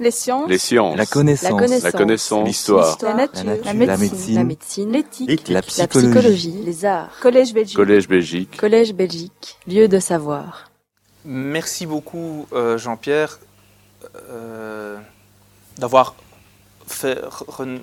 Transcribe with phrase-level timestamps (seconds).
[0.00, 0.48] Les sciences.
[0.48, 0.96] Les sciences.
[0.96, 1.82] La connaissance.
[1.82, 2.46] La connaissance.
[2.46, 2.96] L'histoire.
[3.02, 3.44] La nature.
[3.44, 3.74] La nature.
[3.74, 3.86] médecine.
[3.86, 4.34] La médecine.
[4.34, 4.92] La médecine.
[4.92, 5.48] L'éthique.
[5.48, 6.62] La La psychologie.
[6.64, 7.10] Les arts.
[7.20, 7.76] Collège Belgique.
[7.76, 8.56] Collège Belgique.
[8.56, 9.58] Collège Belgique.
[9.68, 10.70] Lieu de savoir.
[11.26, 13.40] Merci beaucoup, euh, Jean-Pierre,
[14.30, 14.96] euh,
[15.76, 16.14] d'avoir
[16.86, 17.80] fait re-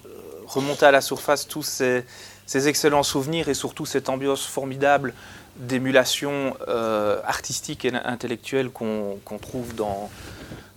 [0.48, 2.04] remonter à la surface tous ces,
[2.48, 5.14] ces excellents souvenirs et surtout cette ambiance formidable
[5.58, 10.10] d'émulation euh, artistique et intellectuelle qu'on qu'on trouve dans,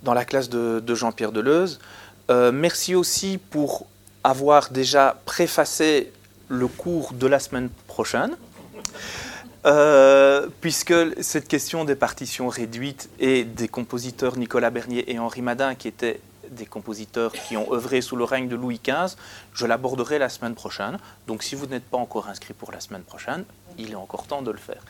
[0.02, 1.78] dans la classe de, Jean-Pierre Deleuze.
[2.30, 3.86] Euh, merci aussi pour
[4.24, 6.12] avoir déjà préfacé
[6.48, 8.36] le cours de la semaine prochaine.
[9.66, 15.74] Euh, puisque cette question des partitions réduites et des compositeurs Nicolas Bernier et Henri Madin,
[15.74, 19.16] qui étaient des compositeurs qui ont œuvré sous le règne de Louis XV,
[19.54, 20.98] je l'aborderai la semaine prochaine.
[21.26, 23.44] Donc si vous n'êtes pas encore inscrit pour la semaine prochaine,
[23.78, 24.82] il est encore temps de le faire.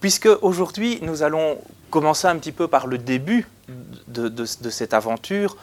[0.00, 1.58] Puisque aujourd'hui, nous allons
[1.90, 3.48] commencer un petit peu par le début
[4.08, 5.56] de, cette aventure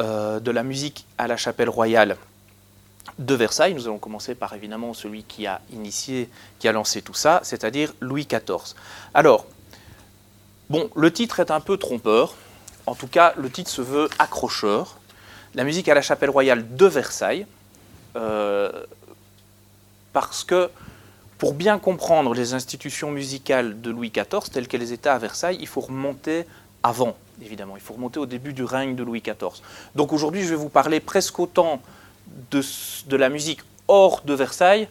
[0.00, 2.16] euh, de la musique à la chapelle royale
[3.18, 3.74] de Versailles.
[3.74, 7.92] Nous allons commencer par évidemment celui qui a initié, qui a lancé tout ça, c'est-à-dire
[8.00, 8.74] Louis XIV.
[9.14, 9.46] Alors,
[10.68, 12.34] bon, le titre est un peu trompeur.
[12.86, 14.98] En tout cas, le titre se veut accrocheur.
[15.54, 17.46] La musique à la chapelle royale de Versailles,
[18.16, 18.70] euh,
[20.12, 20.70] parce que
[21.38, 25.66] pour bien comprendre les institutions musicales de Louis XIV telles qu'elles étaient à Versailles, il
[25.66, 26.46] faut remonter
[26.82, 27.76] avant, évidemment.
[27.76, 29.60] Il faut remonter au début du règne de Louis XIV.
[29.94, 31.82] Donc aujourd'hui, je vais vous parler presque autant
[32.50, 34.88] de, la musique hors de Versailles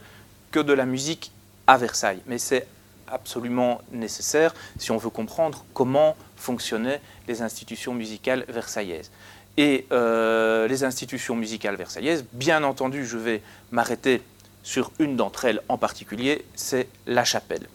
[0.51, 1.31] que de la musique
[1.67, 2.21] à Versailles.
[2.27, 2.67] Mais c'est
[3.07, 9.09] absolument nécessaire si on veut comprendre comment fonctionnaient les institutions musicales versaillaises.
[9.57, 14.21] Et euh, les institutions musicales versaillaises, bien entendu, je vais m'arrêter
[14.65, 17.69] sur une d'entre elles en particulier, c'est la chapelle.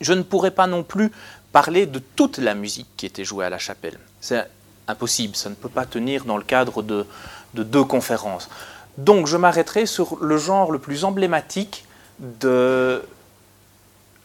[0.00, 1.12] Je ne pourrais pas non plus
[1.52, 3.98] parler de toute la musique qui était jouée à la chapelle.
[4.22, 4.48] C'est
[4.88, 7.06] impossible, ça ne peut pas tenir dans le cadre de,
[7.52, 8.48] de deux conférences.
[8.96, 11.84] Donc je m'arrêterai sur le genre le plus emblématique
[12.18, 13.02] de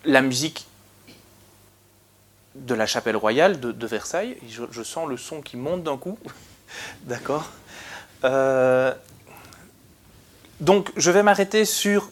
[0.05, 0.67] la musique
[2.55, 4.37] de la chapelle royale de, Versailles.
[4.49, 6.17] Je, je sens le son qui monte d'un coup.
[7.03, 7.49] D'accord?
[8.23, 8.93] Euh,
[10.59, 12.09] Donc je vais m'arrêter sur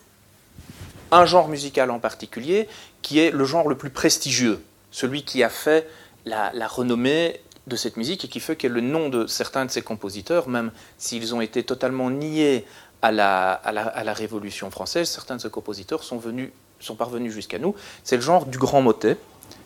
[1.12, 2.68] un genre musical en particulier,
[3.02, 4.62] qui est le genre le plus prestigieux,
[4.92, 5.88] celui qui a fait
[6.26, 9.82] la, renommée de cette musique et qui fait que le nom de certains de ces
[9.82, 12.66] compositeurs, même s'ils ont été totalement niés
[13.02, 17.76] à la, Révolution française, certains de ces compositeurs sont, venus, sont parvenus jusqu'à nous.
[18.04, 19.18] C'est le genre du grand motet.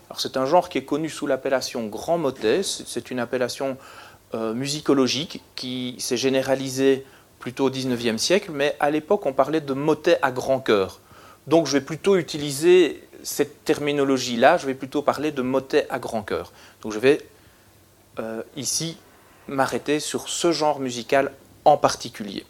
[0.09, 2.63] Alors c'est un genre qui est connu sous l'appellation grand motet.
[2.63, 3.78] C'est c'est une appellation
[4.34, 7.06] euh, musicologique qui s'est généralisée
[7.39, 11.00] plutôt au XIXe siècle, mais à l'époque on parlait de motet à grand cœur.
[11.47, 16.22] Donc je vais plutôt utiliser cette terminologie-là, je vais plutôt parler de motet à grand
[16.22, 16.51] cœur.
[16.81, 17.19] Donc je vais
[18.19, 18.97] euh, ici
[19.47, 21.31] m'arrêter sur ce genre musical
[21.66, 22.45] en particulier.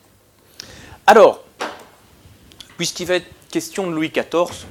[1.08, 1.44] Alors,
[2.78, 4.66] puisqu'il va être question de Louis XIV,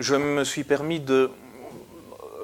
[0.00, 1.30] je me suis permis de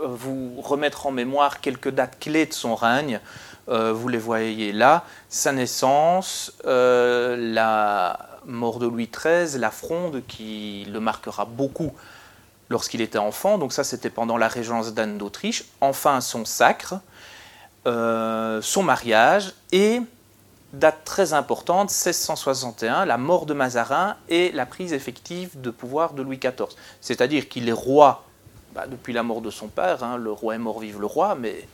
[0.04, 3.20] vous remettre en mémoire quelques dates clés de son règne.
[3.68, 5.04] Euh, vous les voyez là.
[5.28, 11.92] Sa naissance, euh, la mort de Louis XIII, la fronde qui le marquera beaucoup
[12.68, 13.58] lorsqu'il était enfant.
[13.58, 15.64] Donc ça, c'était pendant la régence d'Anne d'Autriche.
[15.80, 16.94] Enfin, son sacre,
[17.86, 20.00] euh, son mariage et,
[20.72, 26.22] date très importante, 1661, la mort de Mazarin et la prise effective de pouvoir de
[26.22, 26.68] Louis XIV.
[27.00, 28.24] C'est-à-dire qu'il est roi
[28.74, 31.36] bah, depuis la mort de son père, hein, le roi est mort, vive le roi,
[31.36, 31.68] mais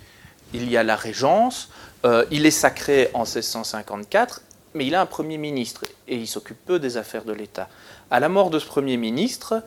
[0.55, 1.71] il y a la régence,
[2.05, 4.43] euh, il est sacré en 1654,
[4.75, 7.69] mais il a un Premier ministre et il s'occupe peu des affaires de l'État.
[8.11, 9.63] À la mort de ce Premier ministre,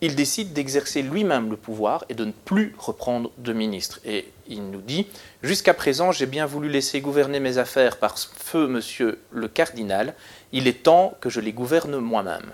[0.00, 4.00] il décide d'exercer lui-même le pouvoir et de ne plus reprendre de ministre.
[4.04, 5.06] Et il nous dit,
[5.42, 10.14] jusqu'à présent, j'ai bien voulu laisser gouverner mes affaires par feu monsieur le cardinal,
[10.52, 12.52] il est temps que je les gouverne moi-même.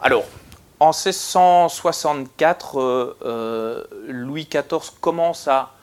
[0.00, 0.26] Alors,
[0.80, 5.73] en 1664, euh, euh, Louis XIV commence à,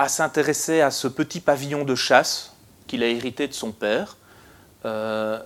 [0.00, 2.54] à s'intéresser à ce petit pavillon de chasse
[2.86, 4.16] qu'il a hérité de son père,
[4.86, 5.38] euh,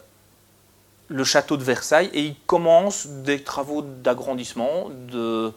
[1.08, 5.52] le château de Versailles, et il commence des travaux d'agrandissement, de,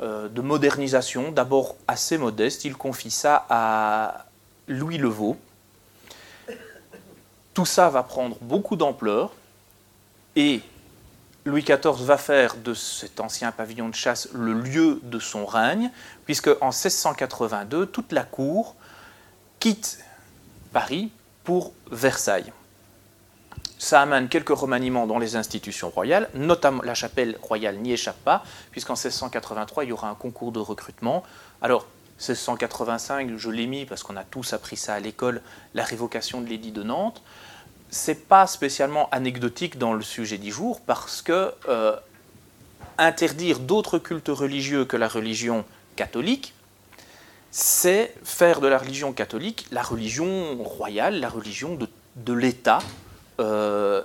[0.00, 2.64] euh, de modernisation, d'abord assez modeste.
[2.64, 4.26] Il confie ça à
[4.68, 5.36] Louis Levaux.
[7.52, 9.32] Tout ça va prendre beaucoup d'ampleur,
[10.36, 10.60] et
[11.46, 15.92] Louis XIV va faire de cet ancien pavillon de chasse le lieu de son règne,
[16.24, 18.74] puisque en 1682, toute la cour
[19.60, 20.00] quitte
[20.72, 21.12] Paris
[21.44, 22.52] pour Versailles.
[23.78, 28.42] Ça amène quelques remaniements dans les institutions royales, notamment la chapelle royale n'y échappe pas,
[28.72, 31.22] puisqu'en 1683, il y aura un concours de recrutement.
[31.62, 31.86] Alors,
[32.18, 35.42] 1685, je l'ai mis parce qu'on a tous appris ça à l'école,
[35.74, 37.22] la révocation de l'édit de Nantes.
[37.90, 41.96] C'est pas spécialement anecdotique dans le sujet du jour parce que euh,
[42.98, 46.54] interdire d'autres cultes religieux que la religion catholique,
[47.50, 51.78] c'est faire de la religion catholique la religion royale, la religion
[52.16, 52.80] de, l'État.
[53.40, 54.02] Euh,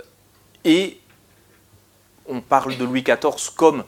[0.64, 1.00] et
[2.28, 3.84] on parle de Louis XIV comme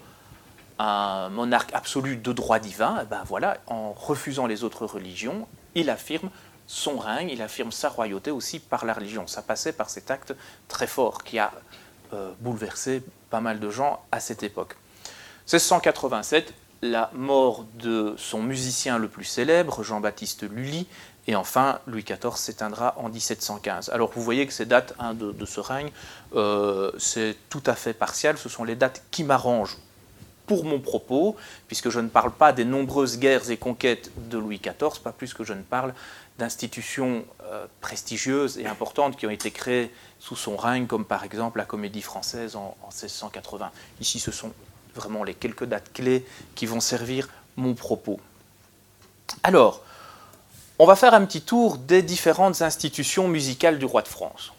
[0.80, 5.48] un monarque absolu de droit divin, et eh ben voilà, en refusant les autres religions,
[5.76, 6.30] il affirme
[6.68, 9.28] son règne, il affirme sa royauté aussi par la religion.
[9.28, 10.34] Ça passait par cet acte
[10.68, 11.52] très fort qui a
[12.14, 14.76] euh, bouleversé pas mal de gens à cette époque.
[15.52, 20.88] 1687, la mort de son musicien le plus célèbre, Jean-Baptiste Lully,
[21.28, 23.90] et enfin, Louis XIV s'éteindra en 1715.
[23.90, 25.90] Alors vous voyez que ces dates hein, de, ce règne,
[26.36, 29.78] euh, c'est tout à fait partial, ce sont les dates qui m'arrangent
[30.46, 31.38] pour mon propos,
[31.68, 35.34] puisque je ne parle pas des nombreuses guerres et conquêtes de Louis XIV, pas plus
[35.34, 35.94] que je ne parle
[36.40, 41.60] d'institutions euh, prestigieuses et importantes qui ont été créées sous son règne, comme par exemple
[41.60, 43.72] la Comédie française en, en 1680.
[44.02, 44.52] Ici, ce sont
[44.96, 46.26] vraiment les quelques dates clés
[46.56, 48.20] qui vont servir mon propos.
[49.44, 49.84] Alors,
[50.80, 54.54] on va faire un petit tour des différentes institutions musicales du roi de France,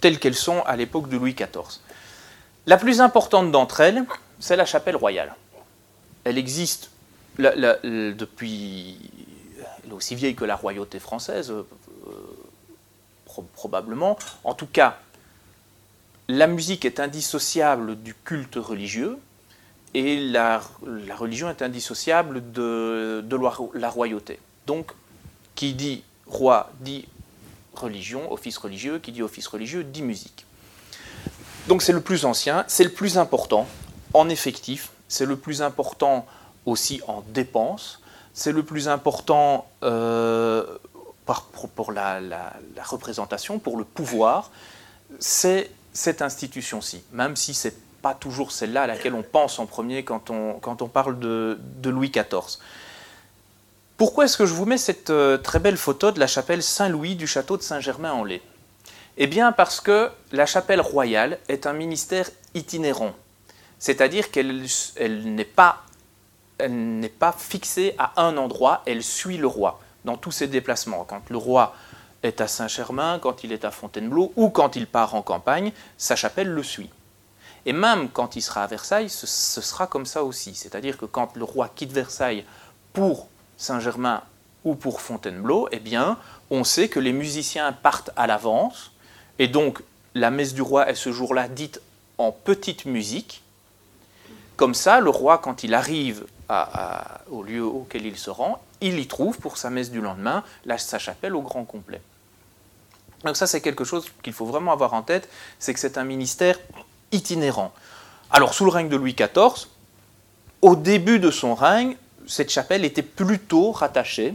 [0.00, 1.80] telles qu'elles sont à l'époque de Louis XIV.
[2.66, 4.04] La plus importante d'entre elles,
[4.40, 5.34] c'est la chapelle royale.
[6.24, 6.90] Elle existe
[7.38, 8.96] depuis.
[9.84, 11.62] Elle est aussi vieille que la royauté française, euh,
[13.54, 14.18] probablement.
[14.44, 14.98] En tout cas,
[16.28, 19.18] la musique est indissociable du culte religieux
[19.92, 20.62] et la,
[21.16, 23.38] religion est indissociable de, de
[23.74, 24.40] la royauté.
[24.66, 24.92] Donc,
[25.54, 27.06] qui dit roi dit
[27.74, 30.46] religion, office religieux, qui dit office religieux dit musique.
[31.68, 33.66] Donc c'est le plus ancien, c'est le plus important
[34.12, 36.26] en effectif, c'est le plus important
[36.66, 38.00] aussi en dépenses,
[38.34, 40.64] c'est le plus important euh,
[41.74, 42.20] pour, la,
[42.84, 44.50] représentation, pour le pouvoir,
[45.20, 49.66] c'est cette institution-ci, même si ce n'est pas toujours celle-là à laquelle on pense en
[49.66, 52.58] premier quand on, quand on parle de, Louis XIV.
[53.96, 57.14] Pourquoi est-ce que je vous mets cette euh, très belle photo de la chapelle Saint-Louis
[57.14, 58.42] du château de Saint-Germain-en-Laye?
[59.16, 63.12] Eh bien parce que la chapelle royale est un ministère itinérant.
[63.78, 64.66] C'est-à-dire qu'elle
[64.98, 65.84] n'est pas,
[67.18, 71.04] pas fixée à un endroit, elle suit le roi dans tous ses déplacements.
[71.04, 71.74] Quand le roi
[72.22, 76.16] est à Saint-Germain, quand il est à Fontainebleau ou quand il part en campagne, sa
[76.16, 76.90] chapelle le suit.
[77.66, 80.54] Et même quand il sera à Versailles, ce, sera comme ça aussi.
[80.54, 82.44] C'est-à-dire que quand le roi quitte Versailles
[82.92, 84.22] pour Saint-Germain
[84.64, 86.18] ou pour Fontainebleau, eh bien,
[86.50, 88.92] on sait que les musiciens partent à l'avance,
[89.38, 89.82] et donc
[90.14, 91.80] la messe du roi est ce jour-là dite
[92.18, 93.42] en petite musique,
[94.56, 96.26] comme ça, le roi, quand il arrive
[97.30, 100.42] au lieu auquel il se rend, il y trouve pour sa messe du lendemain
[100.78, 102.00] sa chapelle au grand complet.
[103.24, 106.04] Donc ça, c'est quelque chose qu'il faut vraiment avoir en tête, c'est que c'est un
[106.04, 106.58] ministère
[107.12, 107.72] itinérant.
[108.30, 109.68] Alors, sous le règne de Louis XIV,
[110.60, 111.96] au début de son règne,
[112.26, 114.34] cette chapelle était plutôt rattachée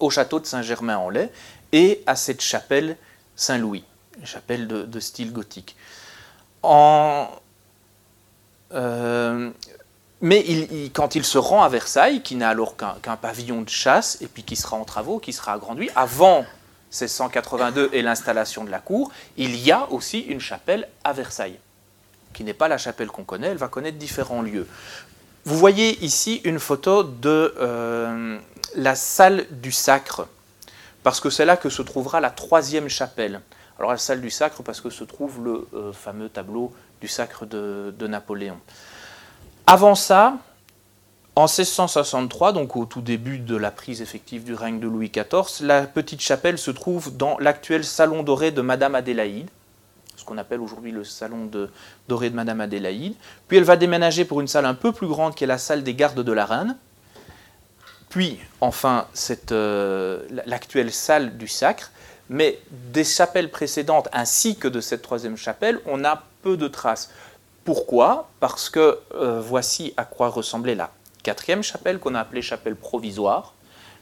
[0.00, 1.30] au château de Saint-Germain-en-Laye
[1.72, 2.96] et à cette chapelle
[3.34, 3.84] Saint-Louis,
[4.24, 5.76] chapelle de, de style gothique.
[6.62, 7.28] En,
[8.72, 9.50] euh,
[10.20, 10.44] mais
[10.92, 14.42] quand il se rend à Versailles, qui n'a alors qu'un pavillon de chasse, et puis
[14.42, 16.44] qui sera en travaux, qui sera agrandi, avant
[16.90, 21.58] 1682 et l'installation de la cour, il y a aussi une chapelle à Versailles,
[22.32, 24.66] qui n'est pas la chapelle qu'on connaît, elle va connaître différents lieux.
[25.44, 28.38] Vous voyez ici une photo de euh,
[28.74, 30.26] la salle du sacre,
[31.02, 33.40] parce que c'est là que se trouvera la troisième chapelle.
[33.78, 37.46] Alors la salle du sacre, parce que se trouve le euh, fameux tableau du sacre
[37.46, 38.58] de, Napoléon.
[39.70, 40.38] Avant ça,
[41.36, 45.66] en 1663, donc au tout début de la prise effective du règne de Louis XIV,
[45.66, 49.50] la petite chapelle se trouve dans l'actuel salon doré de Madame Adélaïde,
[50.16, 51.50] ce qu'on appelle aujourd'hui le salon
[52.08, 53.12] doré de Madame Adélaïde.
[53.46, 55.82] Puis elle va déménager pour une salle un peu plus grande qui est la salle
[55.82, 56.74] des gardes de la Reine.
[58.08, 59.06] Puis, enfin,
[59.52, 61.90] euh, l'actuelle salle du Sacre.
[62.30, 67.10] Mais des chapelles précédentes ainsi que de cette troisième chapelle, on a peu de traces.
[67.68, 70.90] Pourquoi Parce que euh, voici à quoi ressemblait la
[71.22, 73.52] quatrième chapelle qu'on a appelée chapelle provisoire,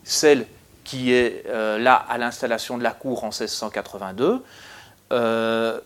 [0.04, 0.46] celle
[0.84, 4.40] qui est euh, là à l'installation de la cour en 1682,
[5.10, 5.80] euh,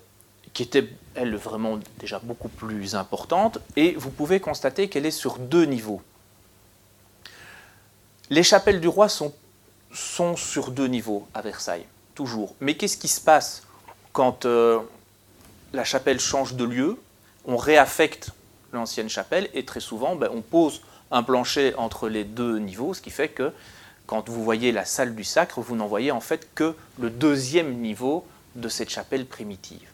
[0.53, 5.39] qui était, elle, vraiment déjà beaucoup plus importante, et vous pouvez constater qu'elle est sur
[5.39, 6.03] deux niveaux.
[8.29, 9.33] Les chapelles du roi sont,
[9.91, 12.55] sont sur deux niveaux à Versailles, toujours.
[12.61, 13.63] Mais qu'est-ce qui se passe
[14.13, 16.99] quand la chapelle change de lieu,
[17.51, 18.31] on réaffecte
[18.73, 23.03] l'ancienne chapelle et très souvent ben, on pose un plancher entre les deux niveaux, ce
[23.03, 23.53] qui fait que
[24.07, 27.75] quand vous voyez la salle du sacre, vous n'en voyez en fait que le deuxième
[27.75, 29.89] niveau de cette chapelle primitive.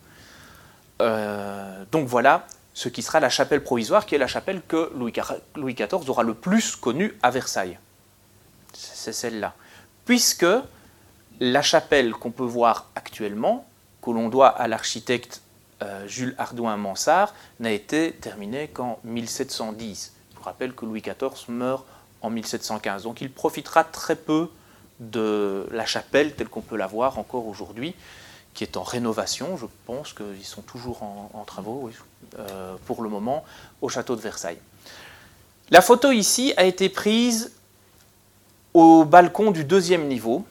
[1.00, 5.74] Euh, donc voilà ce qui sera la chapelle provisoire, qui est la chapelle que Louis
[5.74, 7.78] XIV aura le plus connue à Versailles.
[8.74, 9.54] C'est celle-là.
[10.04, 10.46] Puisque
[11.40, 13.66] la chapelle qu'on peut voir actuellement,
[14.02, 15.40] que l'on doit à l'architecte
[15.82, 20.12] euh, Jules Hardouin-Mansart, n'a été terminée qu'en 1710.
[20.30, 21.84] Je vous rappelle que Louis XIV meurt
[22.22, 23.02] en 1715.
[23.02, 24.48] Donc il profitera très peu
[25.00, 27.94] de la chapelle telle qu'on peut la voir encore aujourd'hui,
[28.54, 29.56] qui est en rénovation.
[29.56, 31.90] Je pense qu'ils sont toujours en, travaux
[32.38, 33.44] euh, pour le moment
[33.82, 34.58] au château de Versailles.
[35.70, 37.52] La photo ici a été prise
[38.72, 40.44] au balcon du deuxième niveau.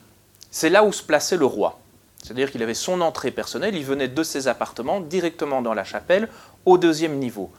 [0.50, 1.78] C'est là où se plaçait le roi.
[2.26, 6.28] C'est-à-dire qu'il avait son entrée personnelle, il venait de ses appartements directement dans la chapelle
[6.64, 7.52] au deuxième niveau.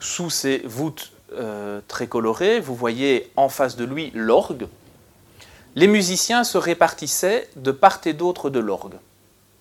[0.00, 2.58] Sous ces voûtes euh, très coloré.
[2.58, 4.66] Vous voyez en face de lui l'orgue.
[5.76, 8.96] Les musiciens se répartissaient de part et d'autre de l'orgue.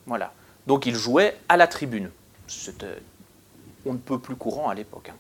[0.08, 0.34] Voilà.
[0.66, 2.10] Donc ils jouaient à la tribune.
[2.48, 3.04] C'était
[3.86, 5.10] on ne peut plus courant à l'époque.
[5.10, 5.18] Hein.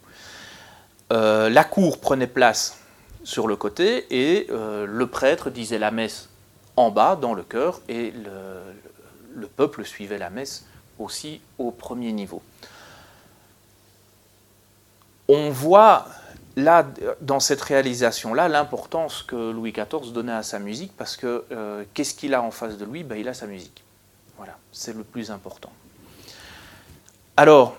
[1.13, 2.79] Euh, la cour prenait place
[3.23, 6.29] sur le côté et euh, le prêtre disait la messe
[6.75, 8.61] en bas dans le chœur et le
[9.47, 10.65] peuple suivait la messe
[10.99, 12.41] aussi au premier niveau.
[15.27, 16.07] On voit
[16.55, 16.85] là,
[17.21, 22.13] dans cette réalisation-là, l'importance que Louis XIV donnait à sa musique, parce que euh, qu'est-ce
[22.13, 23.03] qu'il a en face de lui?
[23.03, 23.83] Ben, Il a sa musique.
[24.37, 25.71] Voilà, c'est le plus important.
[27.37, 27.77] Alors,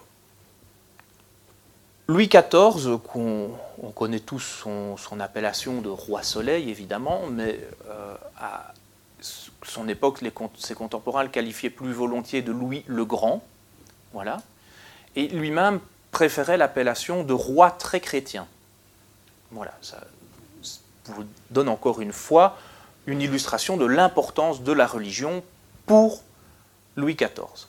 [2.09, 3.51] Louis XIV, qu'on
[3.83, 7.59] on connaît tous son, appellation de roi soleil, évidemment, mais
[7.89, 8.73] euh, à
[9.67, 10.21] son époque,
[10.59, 13.43] ses contemporains le qualifiaient plus volontiers de Louis le Grand.
[14.13, 14.39] Voilà.
[15.15, 15.81] Et lui-même
[16.11, 18.47] préférait l'appellation de roi très chrétien.
[19.51, 20.01] Voilà, ça
[21.07, 22.57] vous donne encore une fois
[23.07, 25.43] une illustration de l'importance de la religion
[25.87, 26.23] pour
[26.97, 27.69] Louis XIV.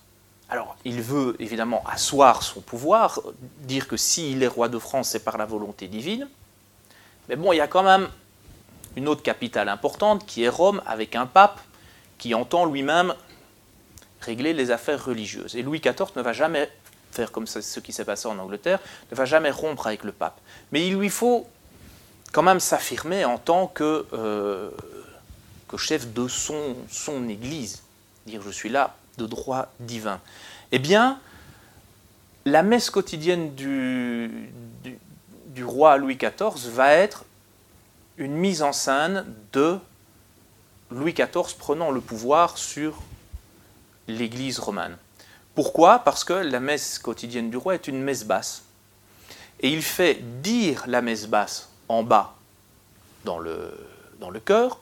[0.49, 3.21] Alors, il veut évidemment asseoir son pouvoir,
[3.59, 6.27] dire que s'il est roi de France, c'est par la volonté divine.
[7.27, 8.07] Mais bon, il y a quand même
[8.95, 11.59] une autre capitale importante qui est Rome, avec un pape
[12.17, 13.13] qui entend lui-même
[14.21, 15.55] régler les affaires religieuses.
[15.55, 16.69] Et Louis XIV ne va jamais
[17.11, 18.79] faire comme ce qui s'est passé en Angleterre,
[19.11, 20.39] ne va jamais rompre avec le pape.
[20.71, 21.47] Mais il lui faut
[22.31, 24.69] quand même s'affirmer en tant que, euh,
[25.67, 27.83] que chef de son, son Église,
[28.25, 30.19] dire je suis là de droit divin.
[30.71, 31.19] Eh bien,
[32.45, 34.51] la messe quotidienne du,
[34.83, 37.25] du, roi Louis XIV va être
[38.17, 39.79] une mise en scène de
[40.91, 43.01] Louis XIV prenant le pouvoir sur
[44.07, 44.97] l'Église romane.
[45.55, 45.99] Pourquoi?
[45.99, 48.63] Parce que la messe quotidienne du roi est une messe basse.
[49.59, 52.35] Et il fait dire la messe basse en bas
[53.25, 53.73] dans le,
[54.19, 54.79] dans chœur,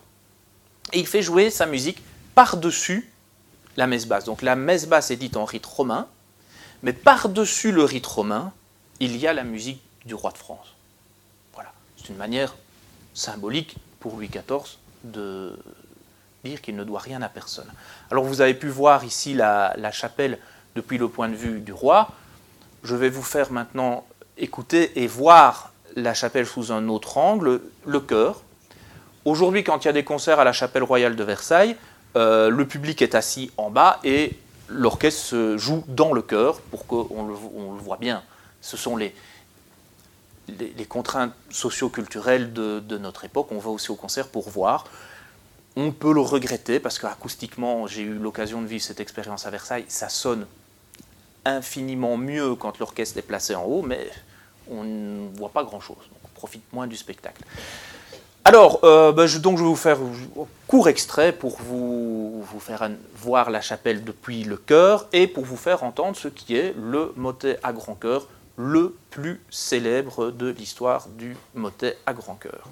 [0.93, 2.01] et il fait jouer sa musique
[2.35, 3.09] par-dessus
[3.77, 4.25] la messe basse.
[4.25, 6.07] Donc la messe basse est dite en rite romain,
[6.83, 8.53] mais par-dessus le rite romain,
[8.99, 10.67] il y a la musique du roi de France.
[11.53, 12.55] Voilà, c'est une manière
[13.13, 15.57] symbolique pour Louis XIV de
[16.45, 17.67] dire qu'il ne doit rien à personne.
[18.11, 20.37] Alors vous avez pu voir ici la, chapelle
[20.75, 22.09] depuis le point de vue du roi.
[22.83, 24.05] Je vais vous faire maintenant
[24.37, 28.41] écouter et voir la chapelle sous un autre angle, le chœur.
[29.25, 31.75] Aujourd'hui, quand il y a des concerts à la chapelle royale de Versailles,
[32.15, 34.37] euh, le public est assis en bas et
[34.69, 38.23] l'orchestre se joue dans le chœur pour qu'on le, voit bien.
[38.61, 39.13] Ce sont les,
[40.87, 43.47] contraintes socio-culturelles de, notre époque.
[43.51, 44.85] On va aussi au concert pour voir.
[45.77, 49.85] On peut le regretter parce qu'acoustiquement, j'ai eu l'occasion de vivre cette expérience à Versailles.
[49.89, 50.47] Ça sonne
[51.43, 54.09] infiniment mieux quand l'orchestre est placé en haut, mais
[54.69, 57.43] on ne voit pas grand-chose, on profite moins du spectacle.
[58.47, 63.49] Alors, euh, ben, je, donc vais vous faire un court extrait pour vous, faire voir
[63.49, 67.59] la chapelle depuis le chœur et pour vous faire entendre ce qui est le motet
[67.63, 72.69] à grand chœur, le plus célèbre de l'histoire du motet à grand chœur.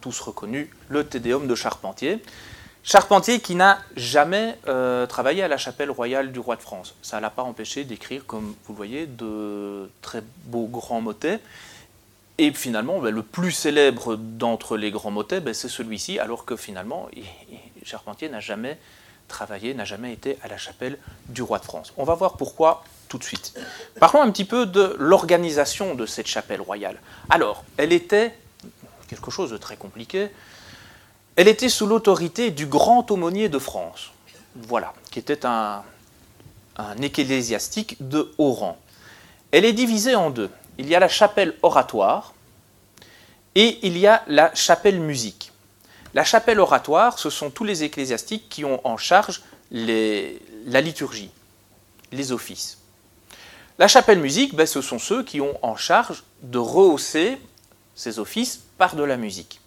[0.00, 2.22] Tous reconnu le Tédéum de Charpentier.
[2.82, 6.94] Charpentier qui n'a jamais euh, travaillé à la chapelle royale du roi de France.
[7.02, 11.40] Ça ne l'a pas empêché d'écrire, comme vous le voyez, de très beaux grands motets.
[12.38, 16.56] Et finalement, ben, le plus célèbre d'entre les grands motets, ben, c'est celui-ci, alors que
[16.56, 17.08] finalement,
[17.84, 18.78] Charpentier n'a jamais
[19.28, 21.92] travaillé, n'a jamais été à la chapelle du roi de France.
[21.98, 23.60] On va voir pourquoi tout de suite.
[23.98, 26.98] Parlons un petit peu de l'organisation de cette chapelle royale.
[27.28, 28.34] Alors, elle était
[29.10, 30.30] quelque chose de très compliqué.
[31.34, 34.12] Elle était sous l'autorité du grand aumônier de France,
[34.54, 35.82] voilà, qui était un,
[37.02, 38.78] ecclésiastique de haut rang.
[39.50, 40.48] Elle est divisée en deux.
[40.78, 42.32] Il y a la chapelle oratoire
[43.54, 45.52] et il y a la chapelle musique.
[46.14, 51.30] La chapelle oratoire, ce sont tous les ecclésiastiques qui ont en charge la liturgie,
[52.12, 52.78] les offices.
[53.78, 57.38] La chapelle musique, ben, ce sont ceux qui ont en charge de rehausser
[58.00, 59.60] ces offices par de la musique.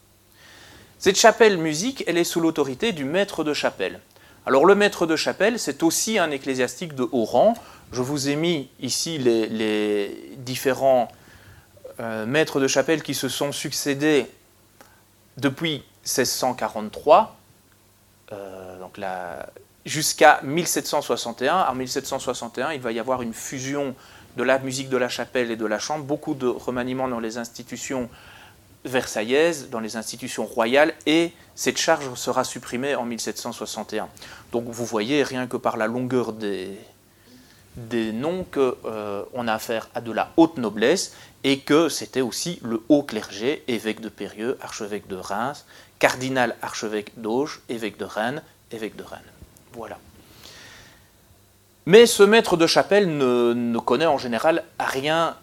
[0.97, 3.99] Cette chapelle musique, elle est sous l'autorité du maître de chapelle.
[4.47, 7.53] Alors le maître de chapelle, c'est aussi un ecclésiastique de haut rang.
[7.91, 11.09] Je vous ai mis ici les, différents
[11.99, 14.25] euh, maîtres de chapelle qui se sont succédés
[15.37, 17.37] depuis 1643,
[18.31, 18.79] euh,
[19.85, 21.67] jusqu'à 1761.
[21.69, 23.95] En 1761, il va y avoir une fusion
[24.37, 27.37] de la musique de la chapelle et de la chambre, beaucoup de remaniements dans les
[27.37, 28.09] institutions
[28.85, 34.09] versaillaises, dans les institutions royales, et cette charge sera supprimée en 1761.
[34.51, 36.77] Donc vous voyez, rien que par la longueur des,
[38.11, 42.81] noms, qu'on euh, a affaire à de la haute noblesse, et que c'était aussi le
[42.89, 45.65] haut clergé, évêque de Périeux, archevêque de Reims,
[45.99, 48.41] cardinal archevêque d'Auge, évêque de Rennes,
[48.71, 49.21] évêque de Rennes.
[49.73, 49.97] Voilà.
[51.85, 55.35] Mais ce maître de chapelle ne, connaît en général rien,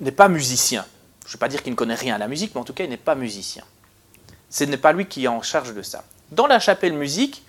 [0.00, 0.84] n'est pas musicien.
[1.24, 2.74] Je ne vais pas dire qu'il ne connaît rien à la musique, mais en tout
[2.74, 3.64] cas, il n'est pas musicien.
[4.50, 6.04] Ce n'est pas lui qui est en charge de ça.
[6.30, 7.42] Dans la chapelle musique,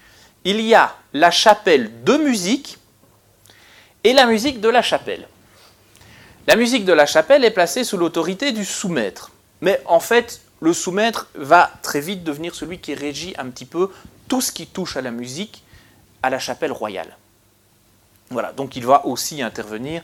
[0.46, 2.78] il y a la chapelle de musique
[4.04, 5.28] et la musique de la chapelle.
[6.48, 9.32] La musique de la chapelle est placée sous l'autorité du sous-maître.
[9.62, 13.92] Mais en fait, le sous-maître va très vite devenir celui qui régit un petit peu
[14.28, 15.64] tout ce qui touche à la musique
[16.24, 17.18] à la chapelle royale.
[18.30, 20.04] Voilà, donc il va aussi intervenir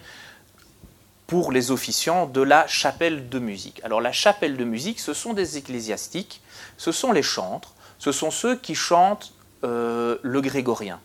[1.28, 3.82] pour les officiants de la chapelle de musique.
[3.84, 6.42] Alors la chapelle de musique, ce sont des ecclésiastiques,
[6.78, 9.34] ce sont les chantres, ce sont ceux qui chantent
[9.64, 11.00] euh, le grégorien.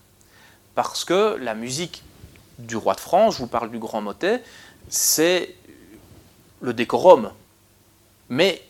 [0.75, 2.03] Parce que la musique
[2.59, 4.43] du roi de France, je vous parle du grand motet,
[4.89, 5.55] c'est
[6.61, 7.33] le décorum.
[8.29, 8.63] Mais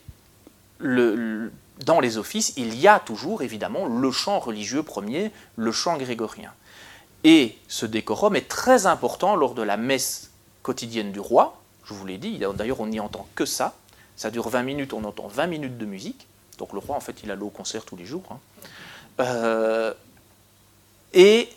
[0.81, 6.53] dans les offices, il y a toujours évidemment le chant religieux premier, le chant grégorien.
[7.25, 10.31] Et ce décorum est très important lors de la messe
[10.63, 11.61] quotidienne du roi.
[11.85, 13.75] Je vous l'ai dit, d'ailleurs on n'y entend que ça.
[14.17, 16.27] Ça dure 20 minutes, on entend 20 minutes de musique.
[16.59, 18.23] Donc le roi, en fait, il a au concert tous les jours.
[18.31, 18.39] Hein.
[19.21, 19.95] Euh,
[21.13, 21.49] et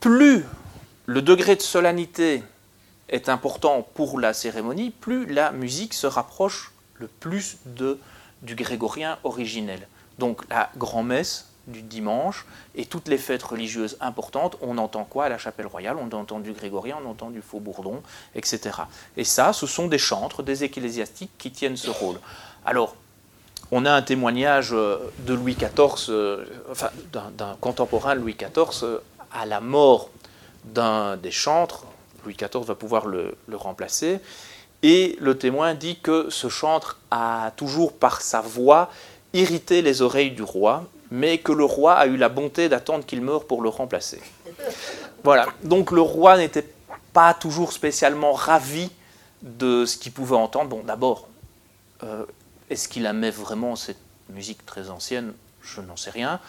[0.00, 0.44] plus
[1.06, 2.42] le degré de solennité
[3.08, 7.98] est important pour la cérémonie, plus la musique se rapproche le plus de,
[8.42, 9.86] du grégorien originel.
[10.18, 15.28] Donc la grand-messe du dimanche et toutes les fêtes religieuses importantes, on entend quoi à
[15.28, 15.96] la chapelle royale?
[15.98, 18.02] On entend du grégorien, on entend du faux bourdon,
[18.34, 18.70] etc.
[19.16, 22.16] Et ça, ce sont des chantres, des ecclésiastiques qui tiennent ce rôle.
[22.64, 22.96] Alors,
[23.70, 28.98] on a un témoignage euh, de Louis XIV, euh, enfin d'un contemporain Louis XIV, euh,
[29.32, 30.10] à la mort
[30.64, 31.84] d'un des chantres.
[32.24, 34.20] Louis XIV va pouvoir le, le remplacer.
[34.82, 38.90] Et le témoin dit que ce chantre a toujours, par sa voix,
[39.32, 43.20] irrité les oreilles du roi mais que le roi a eu la bonté d'attendre qu'il
[43.20, 44.20] meure pour le remplacer.
[45.22, 46.66] Voilà, donc le roi n'était
[47.12, 48.90] pas toujours spécialement ravi
[49.42, 50.70] de ce qu'il pouvait entendre.
[50.70, 51.28] Bon, d'abord,
[52.02, 52.24] euh,
[52.70, 55.32] est-ce qu'il aimait vraiment cette musique très ancienne?
[55.62, 56.40] Je n'en sais rien.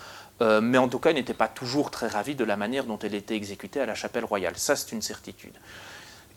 [0.42, 3.00] Euh, mais en tout cas, il n'était pas toujours très ravi de la manière dont
[3.00, 4.58] elle était exécutée à la chapelle royale.
[4.58, 5.54] Ça, c'est une certitude.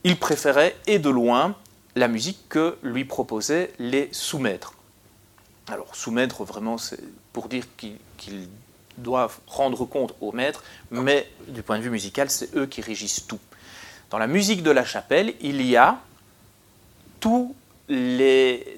[0.05, 1.57] Il préférait, et de loin,
[1.97, 4.75] la musique que lui proposaient les sous-maîtres.
[5.69, 7.01] Alors, soumettre, vraiment, c'est
[7.39, 8.49] pour dire qu'ils
[8.97, 13.29] doivent rendre compte au maître, mais du point de vue musical, c'est eux qui régissent
[13.29, 13.39] tout.
[14.11, 16.01] Dans la musique de la chapelle, il y a
[17.21, 17.55] tous
[17.89, 18.77] les,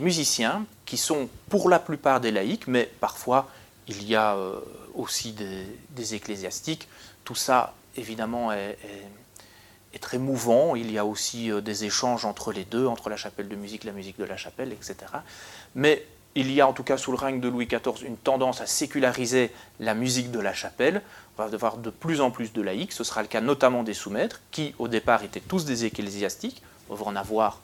[0.00, 3.50] musiciens qui sont pour la plupart des laïcs, mais parfois
[3.88, 4.58] il y a euh,
[4.94, 6.88] aussi des, ecclésiastiques.
[7.24, 8.78] Tout ça, évidemment, est,
[9.92, 10.76] est, très mouvant.
[10.76, 13.84] Il y a aussi euh, des échanges entre les deux, entre la chapelle de musique,
[13.84, 14.96] la musique de la chapelle, etc.
[15.74, 18.60] Mais il y a en tout cas sous le règne de Louis XIV une tendance
[18.60, 21.02] à séculariser la musique de la chapelle.
[21.36, 22.92] On va avoir de plus en plus de laïcs.
[22.92, 26.62] Ce sera le cas notamment des sous-maîtres, qui au départ étaient tous des ecclésiastiques.
[26.88, 27.60] On va en avoir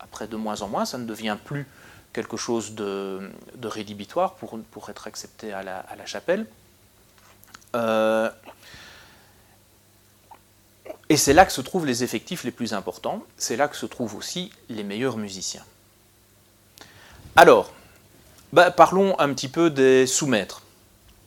[0.00, 1.66] après de moins en moins, ça ne devient plus
[2.12, 3.30] quelque chose de,
[3.62, 6.46] rédhibitoire pour, être accepté à la, chapelle.
[7.74, 8.30] Euh,
[11.08, 13.86] et c'est là que se trouvent les effectifs les plus importants, c'est là que se
[13.86, 15.64] trouvent aussi les meilleurs musiciens.
[17.34, 17.72] Alors,
[18.54, 20.62] bah, parlons un petit peu des sous-maîtres.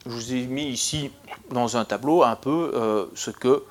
[0.06, 1.10] Je vous ai mis ici
[1.50, 3.64] dans un tableau un peu euh, ce que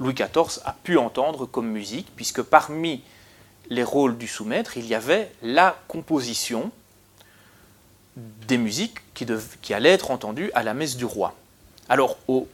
[0.00, 3.02] Louis XIV a pu entendre comme musique, puisque parmi
[3.68, 6.70] les rôles du sous-maître, il y avait la composition
[8.16, 9.26] des musiques qui,
[9.60, 11.34] qui, allaient être entendues à la messe du roi.
[11.90, 12.48] Alors, au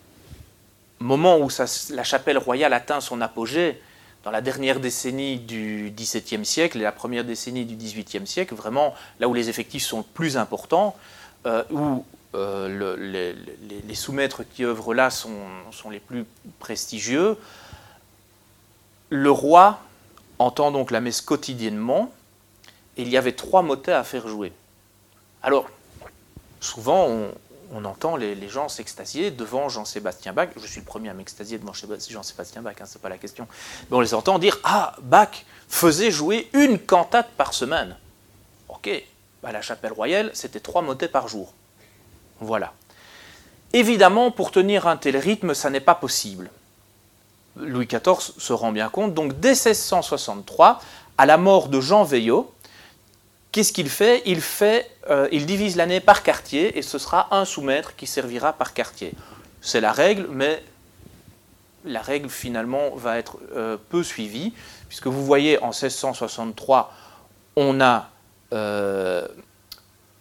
[0.99, 1.49] moment où
[1.91, 3.81] la chapelle royale atteint son apogée,
[4.25, 8.95] dans la dernière décennie du XVIIe siècle et la première décennie du XVIIIe siècle, vraiment
[9.19, 10.97] là où les effectifs sont plus importants,
[11.47, 12.05] euh, où
[12.35, 13.35] euh,
[13.89, 15.39] les, sous-maîtres qui œuvrent là sont,
[15.73, 16.25] sont, les plus
[16.59, 17.37] prestigieux,
[19.09, 19.81] le roi
[20.39, 22.13] entend donc la messe quotidiennement,
[22.97, 24.53] et il y avait trois motets à faire jouer.
[25.43, 25.67] Alors,
[26.61, 27.33] souvent, on,
[27.85, 30.49] entend les, gens s'extasier devant Jean-Sébastien Bach.
[30.57, 33.47] Je suis le premier à m'extasier devant Jean-Sébastien Bach, hein, ce n'est pas la question.
[33.91, 37.97] Mais on les entend dire Ah, Bach faisait jouer une cantate par semaine.
[38.69, 38.91] Ok,
[39.45, 41.53] à la chapelle royale, c'était trois motets par jour.
[42.41, 42.73] Voilà.
[43.73, 46.51] Évidemment, pour tenir un tel rythme, ça n'est pas possible.
[47.57, 49.15] Louis XIV se rend bien compte.
[49.15, 50.81] Donc dès 1663,
[51.19, 52.53] à la mort de Jean Veillot,
[53.53, 54.23] qu'est-ce qu'il fait?
[55.11, 59.13] Euh, il divise l'année par quartier et ce sera un sous-maître qui servira par quartier.
[59.61, 60.63] C'est la règle, mais
[61.85, 64.53] la règle finalement va être euh, peu suivie,
[64.89, 66.93] puisque vous voyez en 1663,
[67.57, 68.11] on a
[68.53, 69.27] euh,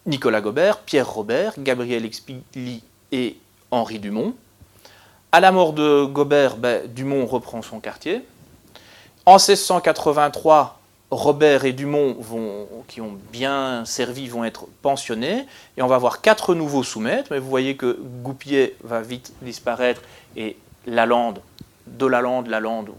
[0.06, 3.38] Nicolas Gobert, Pierre Robert, Gabriel Expili et
[3.72, 4.36] Henri Dumont.
[5.32, 8.26] À la mort de Gobert, ben, Dumont reprend son quartier.
[9.26, 10.79] En 1683,
[11.12, 12.18] Robert et Dumont,
[12.88, 15.46] qui ont bien servi, vont être pensionnés.
[15.78, 17.30] Et on va avoir quatre nouveaux soumaîtres.
[17.32, 20.02] Mais vous voyez que Gouppier va vite disparaître.
[20.36, 21.42] Et Lalande,
[21.88, 22.92] de Lalande, Lalande,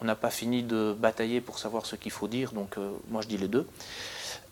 [0.00, 2.52] on n'a pas fini de batailler pour savoir ce qu'il faut dire.
[2.52, 3.66] Donc euh, moi je dis les deux.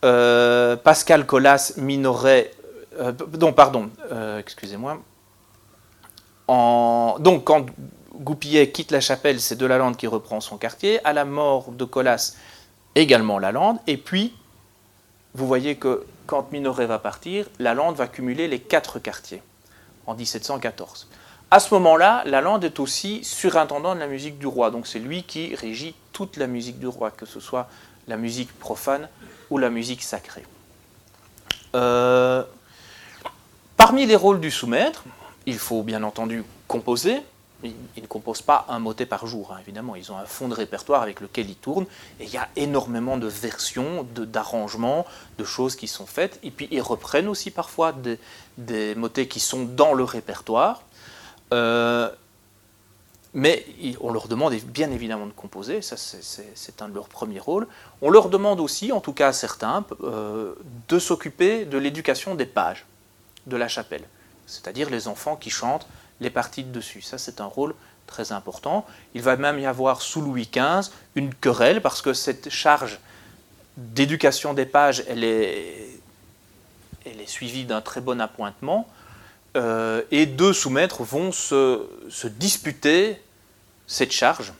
[0.04, 2.50] Euh, Pascal Colas, Minoret.
[2.98, 3.90] Euh, non, pardon,
[4.38, 5.00] excusez-moi
[6.48, 7.66] donc, quand
[8.22, 11.04] Goupillet quitte la chapelle, c'est de Lalande qui reprend son quartier.
[11.04, 12.36] À la mort de Colas,
[12.94, 13.78] également Lalande.
[13.88, 14.32] Et puis,
[15.34, 19.42] vous voyez que quand Minoret va partir, Lalande va cumuler les quatre quartiers
[20.06, 21.08] en 1714.
[21.50, 24.70] À ce moment-là, Lalande est aussi surintendant de la musique du roi.
[24.70, 27.68] Donc, c'est lui qui régit toute la musique du roi, que ce soit
[28.06, 29.08] la musique profane
[29.50, 30.44] ou la musique sacrée.
[31.74, 32.44] Euh,
[33.76, 35.02] parmi les rôles du sous-maître,
[35.46, 37.20] il faut bien entendu composer.
[37.62, 39.96] Ils, ne composent pas un motet par jour, hein, évidemment.
[39.96, 41.86] Ils ont un fond de répertoire avec lequel ils tournent.
[42.20, 45.06] Et il y a énormément de versions, d'arrangements,
[45.38, 46.38] de, choses qui sont faites.
[46.42, 47.94] Et puis ils reprennent aussi parfois
[48.58, 50.82] des, motets qui sont dans le répertoire.
[51.52, 52.10] Euh,
[53.34, 53.64] mais
[54.00, 57.66] on leur demande bien évidemment de composer, ça c'est un de leurs premiers rôles.
[58.02, 60.54] On leur demande aussi, en tout cas à certains, euh,
[60.88, 62.84] de s'occuper de l'éducation des pages
[63.46, 64.04] de la chapelle
[64.52, 65.86] c'est-à-dire les enfants qui chantent
[66.22, 67.02] les parties de dessus.
[67.02, 67.74] Ça, c'est un rôle
[68.06, 68.86] très important.
[69.14, 72.98] Il va même y avoir sous Louis XV une querelle parce que cette charge
[73.76, 75.98] d'éducation des pages, elle est,
[77.26, 78.88] suivie d'un très bon appointement.
[79.56, 83.20] Euh, et deux sous-maîtres vont se, se, disputer
[83.86, 84.52] cette charge.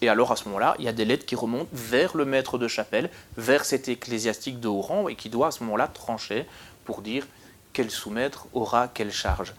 [0.00, 2.56] Et alors à ce moment-là, il y a des lettres qui remontent vers le maître
[2.56, 6.46] de chapelle, vers cet ecclésiastique de haut rang, et qui doit à ce moment-là trancher
[6.84, 7.26] pour dire
[7.72, 9.54] quel soumettre aura quelle charge.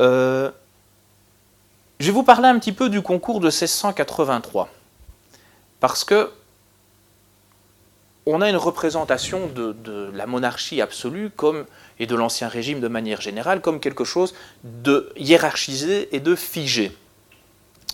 [0.00, 0.50] Euh,
[1.98, 4.68] je vais vous parler un petit peu du concours de 1683,
[5.78, 6.30] parce que
[8.26, 11.66] on a une représentation de, la monarchie absolue comme,
[11.98, 16.96] et de l'Ancien Régime de manière générale comme quelque chose de hiérarchisé et de figé.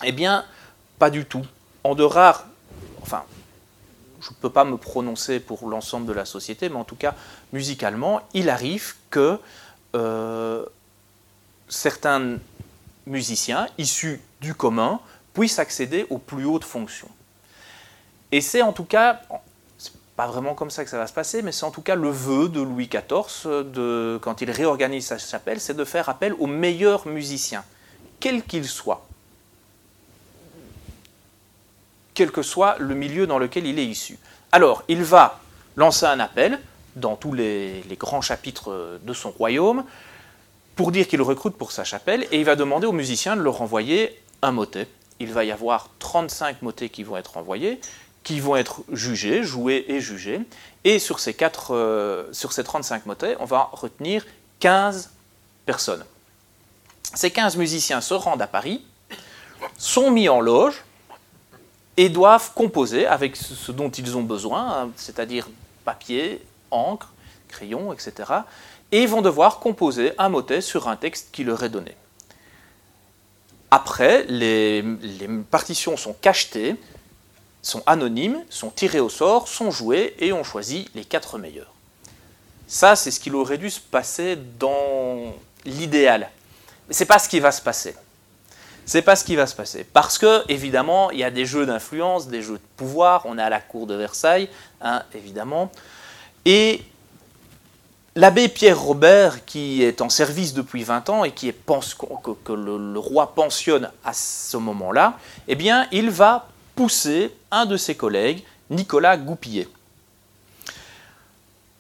[0.05, 0.45] Eh bien,
[0.99, 1.45] pas du tout.
[1.85, 2.47] En de rares,
[3.03, 3.23] enfin,
[4.21, 7.14] je ne peux pas me prononcer pour l'ensemble de la société, mais en tout cas,
[7.53, 9.38] musicalement, il arrive que
[9.95, 10.66] euh,
[11.68, 12.38] certains
[13.07, 15.00] musiciens issus du commun
[15.35, 17.11] puissent accéder aux plus hautes fonctions.
[18.33, 19.20] Et c'est en tout cas,
[19.79, 21.94] c'est pas vraiment comme ça que ça va se passer, mais c'est en tout cas
[21.94, 26.35] le vœu de Louis XIV, de, quand il réorganise sa chapelle, c'est de faire appel
[26.38, 27.64] aux meilleurs musiciens,
[28.20, 29.07] quels qu'ils soient
[32.16, 34.18] quel que soit le milieu dans lequel il est issu.
[34.50, 35.38] Alors, il va
[35.76, 36.59] lancer un appel
[36.96, 39.85] dans tous les, grands chapitres de son royaume
[40.77, 43.62] pour dire qu'il recrute pour sa chapelle et il va demander aux musiciens de leur
[43.62, 44.87] envoyer un motet.
[45.19, 47.81] Il va y avoir 35 motets qui vont être envoyés,
[48.23, 50.41] qui vont être jugés, joués et jugés.
[50.85, 54.27] Et sur ces, quatre, euh, sur ces 35 motets, on va retenir
[54.61, 55.11] 15
[55.65, 56.05] personnes.
[57.15, 58.85] Ces 15 musiciens se rendent à Paris,
[59.79, 60.85] sont mis en loge
[61.97, 65.49] et doivent composer avec ce dont ils ont besoin, hein, c'est-à-dire
[65.87, 67.12] papier, encre,
[67.49, 68.12] crayon, etc.
[68.92, 71.96] Et vont devoir composer un motet sur un texte qui leur est donné.
[73.70, 74.85] Après, les,
[75.51, 76.77] partitions sont cachetées,
[77.62, 81.72] sont anonymes, sont tirées au sort, sont jouées et on choisit les quatre meilleurs.
[82.68, 86.31] Ça, c'est ce qu'il aurait dû se passer dans l'idéal.
[86.88, 87.94] Mais ce n'est pas ce qui va se passer.
[88.85, 89.85] C'est pas ce qui va se passer.
[89.85, 93.27] Parce que, évidemment, il y a des jeux d'influence, des jeux de pouvoir.
[93.27, 94.49] On est à la cour de Versailles,
[94.81, 95.72] hein, évidemment.
[96.44, 96.83] Et
[98.16, 101.57] l'abbé Pierre Robert, qui est en service depuis 20 ans et qui est
[102.44, 107.94] que, le, roi pensionne à ce moment-là, eh bien, il va pousser un de ses
[107.94, 109.68] collègues, Nicolas Goupillet.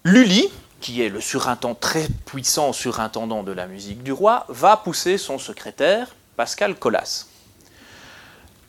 [0.04, 0.48] Lully,
[0.80, 5.38] qui est le surintendant très puissant surintendant de la musique du roi, va pousser son
[5.38, 7.26] secrétaire, Pascal Colas.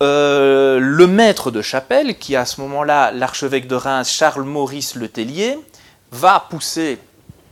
[0.01, 4.95] Euh, le maître de chapelle, qui est à ce moment-là l'archevêque de Reims, Charles Maurice
[4.95, 5.59] Le Tellier,
[6.11, 6.97] va pousser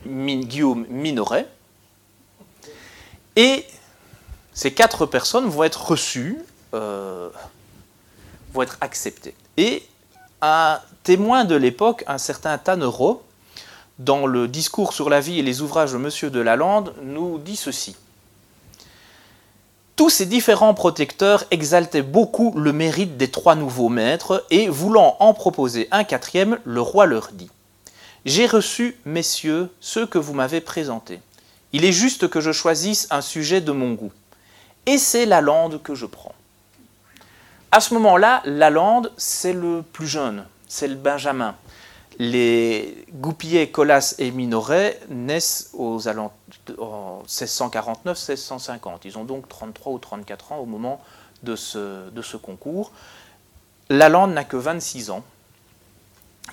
[0.06, 1.46] Guillaume Minoret.
[3.36, 3.66] Et
[4.54, 6.38] ces quatre personnes vont être reçues,
[6.74, 7.28] euh,
[8.52, 9.34] vont être acceptées.
[9.56, 9.82] Et
[10.40, 13.22] un témoin de l'époque, un certain Tannereau,
[13.98, 17.56] dans le discours sur la vie et les ouvrages de Monsieur de Lalande, nous dit
[17.56, 17.96] ceci.
[19.96, 25.32] Tous ces différents protecteurs exaltaient beaucoup le mérite des trois nouveaux maîtres, et voulant en
[25.32, 27.50] proposer un quatrième, le roi leur dit
[28.26, 31.20] J'ai reçu, messieurs, ceux que vous m'avez présentés.
[31.72, 34.12] Il est juste que je choisisse un sujet de mon goût.
[34.84, 36.34] Et c'est la lande que je prends.
[37.70, 41.54] À ce moment-là, la lande, c'est le plus jeune, c'est le Benjamin.
[42.18, 45.98] Les Goupillet, Colas et Minoret naissent en
[47.28, 49.02] 1649-1650.
[49.04, 51.00] Ils ont donc 33 ou 34 ans au moment
[51.44, 52.90] de ce concours.
[53.88, 55.22] Lalande n'a que 26 ans.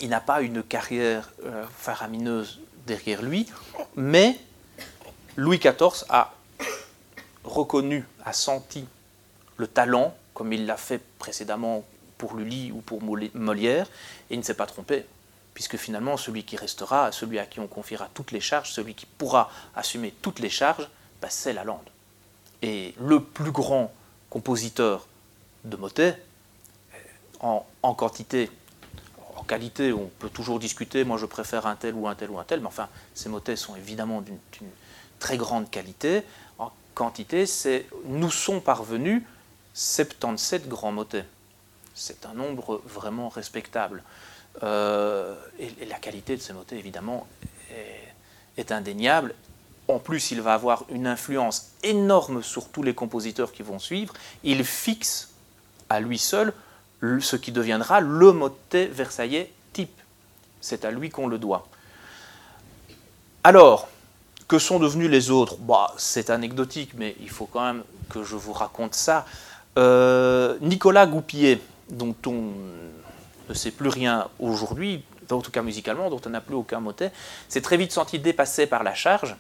[0.01, 3.47] Il n'a pas une carrière euh, faramineuse derrière lui,
[3.95, 4.38] mais
[5.36, 6.34] Louis XIV a
[7.43, 8.86] reconnu, a senti
[9.58, 11.84] le talent, comme il l'a fait précédemment
[12.17, 13.88] pour Lully ou pour Molière,
[14.29, 15.06] et il ne s'est pas trompé
[15.53, 19.06] puisque finalement celui qui restera, celui à qui on confiera toutes les charges, celui qui
[19.06, 20.89] pourra assumer toutes les charges,
[21.21, 21.88] bah, c'est la lande.
[22.62, 23.93] Et le plus grand
[24.29, 25.08] compositeur
[25.63, 26.19] de motets,
[27.43, 28.49] euh, en, quantité,
[29.43, 32.39] en qualité, on peut toujours discuter, moi je préfère un tel ou un tel ou
[32.39, 34.38] un tel, mais enfin, ces motets sont évidemment d'une
[35.19, 36.23] très grande qualité.
[36.60, 39.21] En quantité, c'est nous sont parvenus
[39.73, 41.25] 77 grands motets.
[41.93, 44.01] C'est un nombre vraiment respectable.
[44.63, 47.27] Euh, et, la qualité de ces motets, évidemment,
[48.58, 49.36] est, indéniable.
[49.89, 54.13] En plus, il va avoir une influence énorme sur tous les compositeurs qui vont suivre.
[54.45, 55.32] Il fixe
[55.89, 56.53] à lui seul
[57.22, 60.00] ce qui deviendra le motet versaillais type.
[60.62, 61.68] C'est à lui qu'on le doit.
[63.44, 63.89] Alors,
[64.48, 65.58] que sont devenus les autres?
[65.58, 69.26] Bah, C'est anecdotique, mais il faut quand même que je vous raconte ça.
[69.78, 72.52] Euh, Nicolas Goupillet, dont on
[73.50, 77.12] ne sait plus rien aujourd'hui, en tout cas musicalement, dont on n'a plus aucun motet,
[77.50, 79.36] s'est très vite senti dépassé par la charge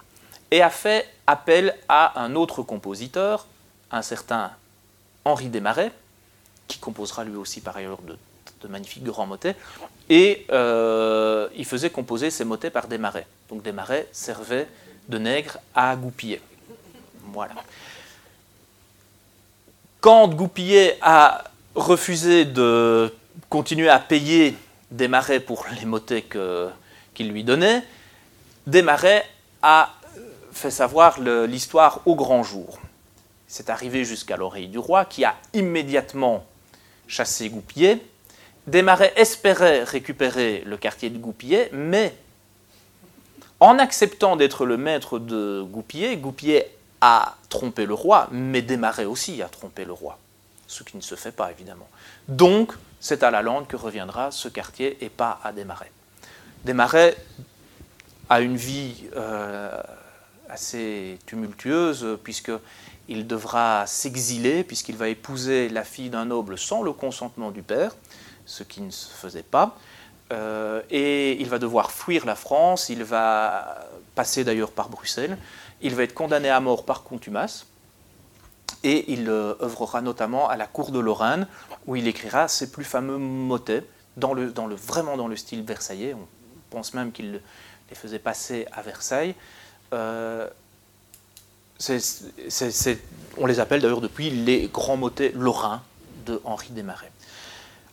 [0.51, 3.47] et a fait appel à un autre compositeur,
[3.91, 4.51] un certain
[5.25, 5.91] Henri Desmarais,
[6.67, 8.17] qui composera lui aussi par ailleurs de,
[8.67, 9.55] magnifiques grands motets,
[10.09, 13.27] et euh, il faisait composer ses motets par Desmarais.
[13.49, 14.67] Donc Desmarais servait
[15.09, 16.41] de nègre à Goupillet.
[17.33, 17.55] Voilà.
[19.99, 21.43] Quand Goupillet a
[21.75, 23.13] refusé de
[23.49, 24.55] continuer à payer
[24.91, 26.25] Desmarais pour les motets
[27.13, 27.83] qu'il lui donnait,
[28.65, 29.25] Desmarais
[29.61, 29.89] a
[30.53, 32.79] fait savoir l'histoire au grand jour.
[33.47, 36.45] C'est arrivé jusqu'à l'oreille du roi qui a immédiatement
[37.07, 37.99] chassé Goupillet.
[38.67, 42.13] Desmarais espérait récupérer le quartier de Goupillet, mais
[43.59, 49.41] en acceptant d'être le maître de Goupillet, Goupillet a trompé le roi, mais Desmarais aussi
[49.41, 50.17] a trompé le roi,
[50.67, 51.87] ce qui ne se fait pas évidemment.
[52.27, 55.91] Donc, c'est à la lande que reviendra ce quartier et pas à Desmarais.
[56.63, 57.17] Desmarais
[58.29, 59.81] a une vie euh,
[60.49, 62.17] assez tumultueuse
[63.05, 67.95] puisqu'il devra s'exiler, puisqu'il va épouser la fille d'un noble sans le consentement du père,
[68.45, 69.77] ce qui ne se faisait pas.
[70.31, 75.37] Euh, et il va devoir fuir la France, il va passer d'ailleurs par Bruxelles,
[75.81, 77.65] il va être condamné à mort par contumace,
[78.83, 81.47] et il euh, œuvrera notamment à la cour de Lorraine,
[81.85, 83.83] où il écrira ses plus fameux motets,
[84.15, 86.13] dans le, dans le, vraiment dans le style versaillais.
[86.13, 86.27] On
[86.69, 87.41] pense même qu'il
[87.89, 89.35] les faisait passer à Versailles.
[89.93, 90.47] Euh,
[93.37, 95.81] on les appelle d'ailleurs depuis les grands motets lorrains
[96.25, 97.11] de Henri Desmarais.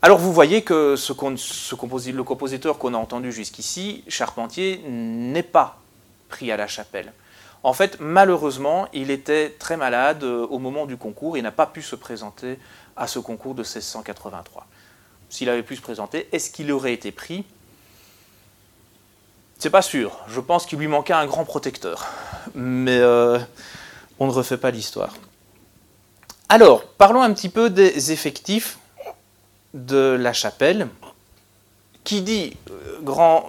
[0.03, 5.79] Alors vous voyez que le compositeur qu'on a entendu jusqu'ici, Charpentier, n'est pas
[6.29, 7.13] pris à la chapelle.
[7.63, 11.67] En fait, malheureusement, il était très malade euh, au moment du concours et n'a pas
[11.67, 12.59] pu se présenter
[12.97, 14.67] à ce concours de 1683.
[15.29, 17.45] S'il avait pu se présenter, est-ce qu'il aurait été pris?
[19.59, 20.19] C'est pas sûr.
[20.29, 22.07] Je pense qu'il lui manquait un grand protecteur.
[22.55, 23.39] Mais euh,
[24.21, 25.15] on ne refait pas l'histoire.
[26.49, 28.79] Alors, parlons un petit peu des effectifs
[29.75, 30.89] de la chapelle,
[32.05, 33.47] qui dit euh, grand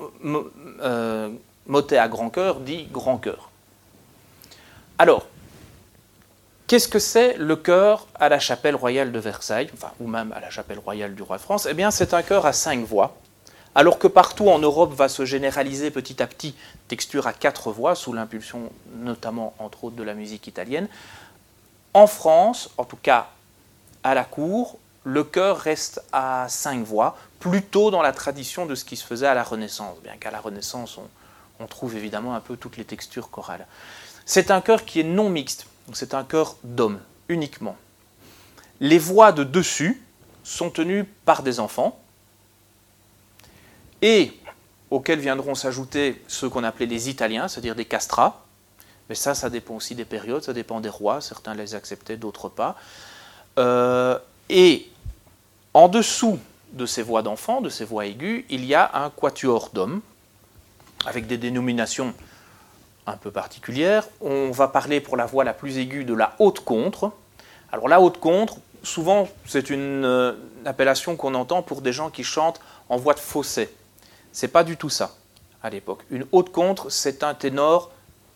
[0.81, 1.29] euh,
[1.67, 3.49] motet à grand cœur, dit grand cœur.
[4.97, 5.25] Alors,
[6.67, 10.49] qu'est-ce que c'est le chœur à la chapelle royale de Versailles, ou même à la
[10.49, 11.67] chapelle royale du roi de France?
[11.69, 13.15] Eh bien, c'est un chœur à cinq voix,
[13.75, 16.55] alors que partout en Europe va se généraliser petit à petit
[16.87, 20.87] texture à quatre voix, sous l'impulsion notamment, entre autres, de la musique italienne.
[21.93, 23.29] En France, en tout cas
[24.03, 28.85] à la cour, le chœur reste à cinq voix, plutôt dans la tradition de ce
[28.85, 30.99] qui se faisait à la Renaissance, bien qu'à la Renaissance,
[31.59, 33.67] on, trouve évidemment un peu toutes les textures chorales.
[34.25, 37.75] C'est un chœur qui est non mixte, c'est un chœur d'hommes uniquement.
[38.79, 40.01] Les voix de dessus
[40.43, 41.99] sont tenues par des enfants,
[44.01, 44.33] et
[44.89, 48.43] auxquels viendront s'ajouter ceux qu'on appelait les Italiens, c'est-à-dire des castrats,
[49.09, 52.49] mais ça, ça dépend aussi des périodes, ça dépend des rois, certains les acceptaient, d'autres
[52.49, 52.75] pas.
[53.59, 54.17] Euh,
[54.49, 54.89] et
[55.73, 56.39] en dessous
[56.73, 60.01] de ces voix d'enfants, de ces voix aiguës, il y a un quatuor d'hommes,
[61.05, 62.13] avec des dénominations
[63.07, 64.07] un peu particulières.
[64.21, 67.11] On va parler pour la voix la plus aiguë de la haute contre.
[67.71, 70.33] Alors la haute contre, souvent c'est une, euh,
[70.65, 72.59] appellation qu'on entend pour des gens qui chantent
[72.89, 73.69] en voix de fausset.
[74.31, 75.15] C'est pas du tout ça
[75.63, 76.03] à l'époque.
[76.09, 77.91] Une haute contre, c'est un ténor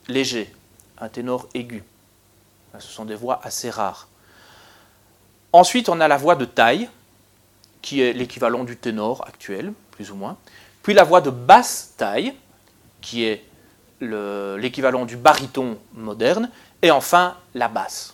[0.08, 0.53] léger,
[0.99, 1.84] un ténor aigu.
[2.79, 4.08] Ce sont des voix assez rares.
[5.53, 6.89] Ensuite, on a la voix de taille,
[7.81, 10.38] qui est l'équivalent du ténor actuel, plus ou moins.
[10.84, 12.36] Puis la voix de basse taille,
[13.01, 13.45] qui est
[14.01, 16.49] l'équivalent du baryton moderne.
[16.81, 18.13] Et enfin, la basse.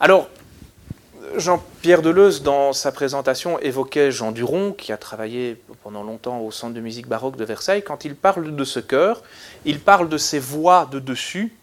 [0.00, 0.28] Alors,
[1.36, 6.74] Jean-Pierre Deleuze, dans sa présentation, évoquait Jean Duron, qui a travaillé pendant longtemps au Centre
[6.74, 7.82] de musique baroque de Versailles.
[7.82, 9.22] Quand il parle de ce chœur,
[9.64, 11.54] il parle de ces voix de dessus,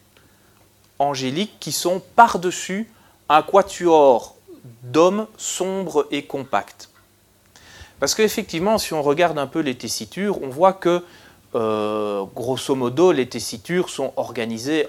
[1.00, 2.90] angéliques, qui sont par-dessus
[3.30, 4.36] un quatuor
[4.84, 6.90] d'hommes sombres et compacts.
[8.00, 11.04] Parce qu'effectivement, si on regarde un peu les tessitures, on voit que,
[11.56, 14.88] euh, grosso modo, les tessitures sont organisées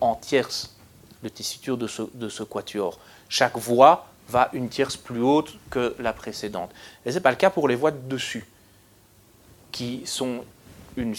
[0.00, 0.76] en tierces,
[1.22, 2.98] les tessitures de ce, de ce quatuor.
[3.28, 6.70] Chaque voix va une tierce plus haute que la précédente.
[7.04, 8.46] Et ce n'est pas le cas pour les voix de dessus,
[9.72, 10.44] qui montent
[10.96, 11.14] une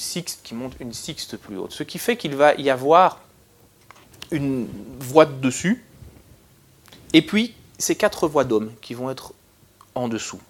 [0.94, 1.72] sixte plus haute.
[1.72, 3.22] Ce qui fait qu'il va y avoir
[4.32, 4.68] une
[5.00, 5.84] voix de dessus
[7.16, 9.34] et puis, ces quatre voix d'hommes qui vont être
[9.96, 10.42] en dessous.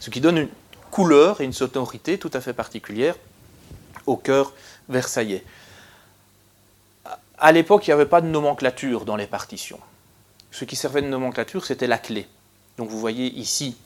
[0.00, 0.48] Ce qui donne une
[0.90, 3.14] couleur et une sonorité tout à fait particulière
[4.06, 4.54] au cœur
[4.88, 5.44] versaillais.
[7.36, 9.80] À l'époque, il n'y avait pas de nomenclature dans les partitions.
[10.54, 12.28] Ce qui servait de nomenclature, c'était la clé.
[12.78, 13.76] Donc vous voyez ici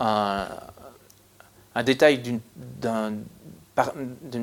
[0.00, 0.48] un,
[1.84, 2.40] détail d'une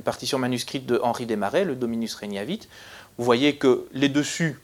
[0.03, 2.67] partition manuscrite de Henri Desmarais, le Dominus Regnavit.
[3.17, 4.59] Vous voyez que les dessus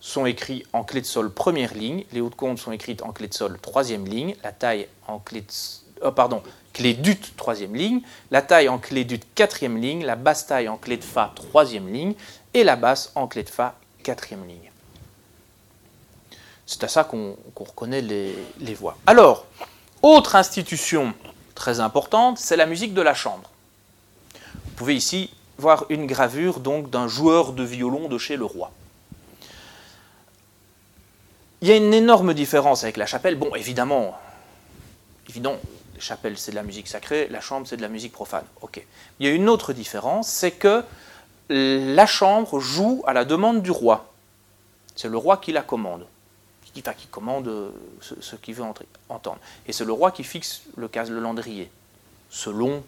[0.00, 3.28] sont écrits en clé de sol première ligne, les hautes comptes sont écrites en clé
[3.28, 6.42] de sol troisième ligne, la taille en clé de, pardon,
[6.74, 10.76] clé d'ut troisième ligne, la taille en clé d'ut quatrième ligne, la basse taille en
[10.76, 12.12] clé de fa troisième ligne
[12.52, 14.70] et la basse en clé de fa quatrième ligne.
[16.70, 18.96] C'est à ça qu'on reconnaît les, les voix.
[19.08, 19.44] Alors,
[20.02, 21.14] autre institution
[21.56, 23.50] très importante, c'est la musique de la chambre.
[24.34, 28.70] Vous pouvez ici voir une gravure donc d'un joueur de violon de chez le roi.
[31.60, 33.34] Il y a une énorme différence avec la chapelle.
[33.34, 34.16] Bon, évidemment,
[35.28, 35.58] évidemment,
[35.96, 38.44] la chapelle c'est de la musique sacrée, la chambre c'est de la musique profane.
[38.62, 38.80] Ok.
[39.18, 40.84] Il y a une autre différence, c'est que
[41.48, 44.12] la chambre joue à la demande du roi.
[44.94, 46.06] C'est le roi qui la commande,
[46.72, 48.64] qui, qui commande ce, qu'il veut
[49.08, 49.38] entendre.
[49.66, 51.70] Et c'est le roi qui fixe le cas le landrier,
[52.30, 52.82] selon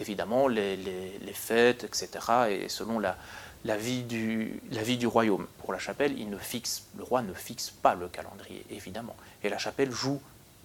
[0.00, 2.08] évidemment les, les fêtes, etc.
[2.48, 3.16] Et selon la,
[3.64, 5.46] la vie, du, la vie du royaume.
[5.58, 9.16] Pour la chapelle, il ne fixe, le roi ne fixe pas le calendrier, évidemment.
[9.42, 10.20] Et la chapelle joue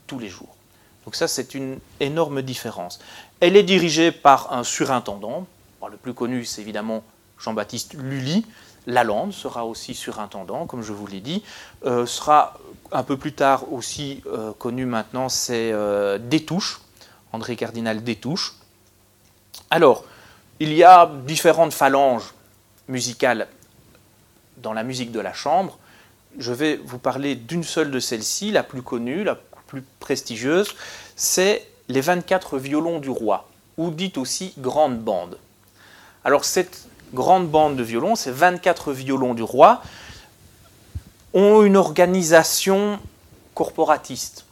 [0.08, 0.56] tous les jours.
[1.04, 3.00] Donc ça, c'est une énorme différence.
[3.40, 5.46] Elle est dirigée par un surintendant.
[5.90, 7.04] le plus connu, c'est évidemment
[7.38, 8.46] Jean-Baptiste Lully.
[8.88, 11.44] Lalande sera aussi surintendant, comme je vous l'ai dit.
[11.86, 12.60] Euh, sera
[12.92, 16.82] un peu plus tard aussi euh, connu maintenant, c'est euh, Détouche.
[17.32, 18.56] André Cardinal Détouche.
[19.70, 20.06] Alors,
[20.60, 22.34] il y a différentes phalanges
[22.88, 23.48] musicales
[24.58, 25.78] dans la musique de la chambre.
[26.38, 30.76] Je vais vous parler d'une seule de celles-ci, la plus connue, la plus prestigieuse,
[31.16, 35.38] c'est les 24 violons du roi, ou dite aussi grande bande.
[36.24, 39.82] Alors cette grande bande de violons, ces 24 violons du roi,
[41.34, 43.00] ont une organisation
[43.54, 44.46] corporatiste,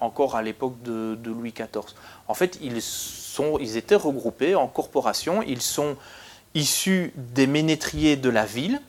[0.00, 1.94] encore à l'époque de, Louis XIV.
[2.28, 5.96] En fait, ils, sont, ils étaient regroupés en corporations, ils sont
[6.54, 8.80] issus des ménétriers de la ville,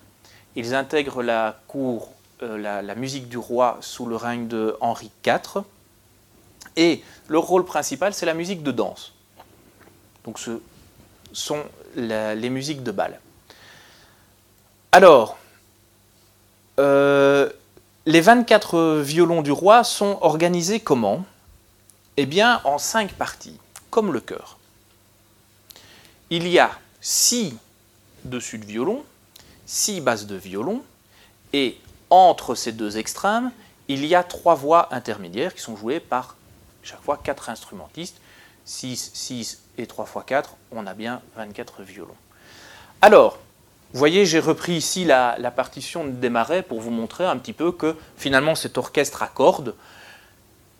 [0.55, 2.09] ils intègrent la cour,
[2.41, 5.63] euh, la, musique du roi sous le règne de Henri IV,
[6.75, 9.13] et leur rôle principal, c'est la musique de danse.
[10.25, 10.61] Donc ce
[11.31, 11.63] sont
[11.95, 13.19] les musiques de bal.
[14.91, 15.37] Alors,
[16.79, 17.49] euh,
[18.05, 21.25] les 24 violons du roi sont organisés comment?
[22.17, 23.57] Eh bien, en cinq parties,
[23.89, 24.57] comme le chœur.
[26.29, 26.71] Il y a
[27.01, 27.55] six
[28.23, 29.03] dessus de violon,
[29.65, 30.83] six basses de violon,
[31.53, 31.77] et
[32.09, 33.51] entre ces deux extrêmes,
[33.87, 36.35] il y a trois voix intermédiaires qui sont jouées par
[36.83, 38.19] chaque fois quatre instrumentistes.
[38.66, 42.16] 6, 6 et 3 fois 4, on a bien 24 violons.
[43.01, 43.39] Alors,
[43.93, 47.72] vous voyez, j'ai repris ici la, partition de Desmarais pour vous montrer un petit peu
[47.72, 49.76] que finalement cet orchestre à cordes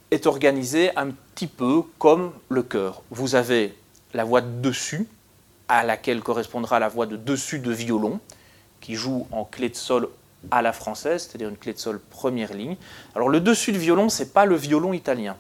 [0.10, 3.04] est organisé un petit peu comme le chœur.
[3.12, 3.76] Vous avez
[4.14, 5.08] la voix de dessus,
[5.68, 8.20] à laquelle correspondra la voix de dessus de violon,
[8.82, 10.10] qui joue en clé de sol
[10.50, 12.78] à la française, c'est-à-dire une clé de sol première ligne.
[13.16, 15.38] Alors le dessus de violon, ce n'est pas le violon italien.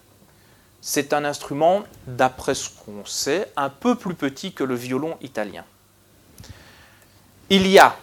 [0.85, 5.63] C'est un instrument, d'après ce qu'on sait, un peu plus petit que le violon italien.
[7.49, 7.95] Il y a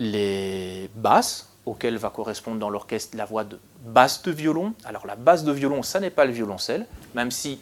[0.00, 4.74] les basses, auxquelles va correspondre dans l'orchestre la voix de basse de violon.
[4.84, 6.84] Alors la basse de violon, ça n'est pas le violoncelle,
[7.14, 7.60] même si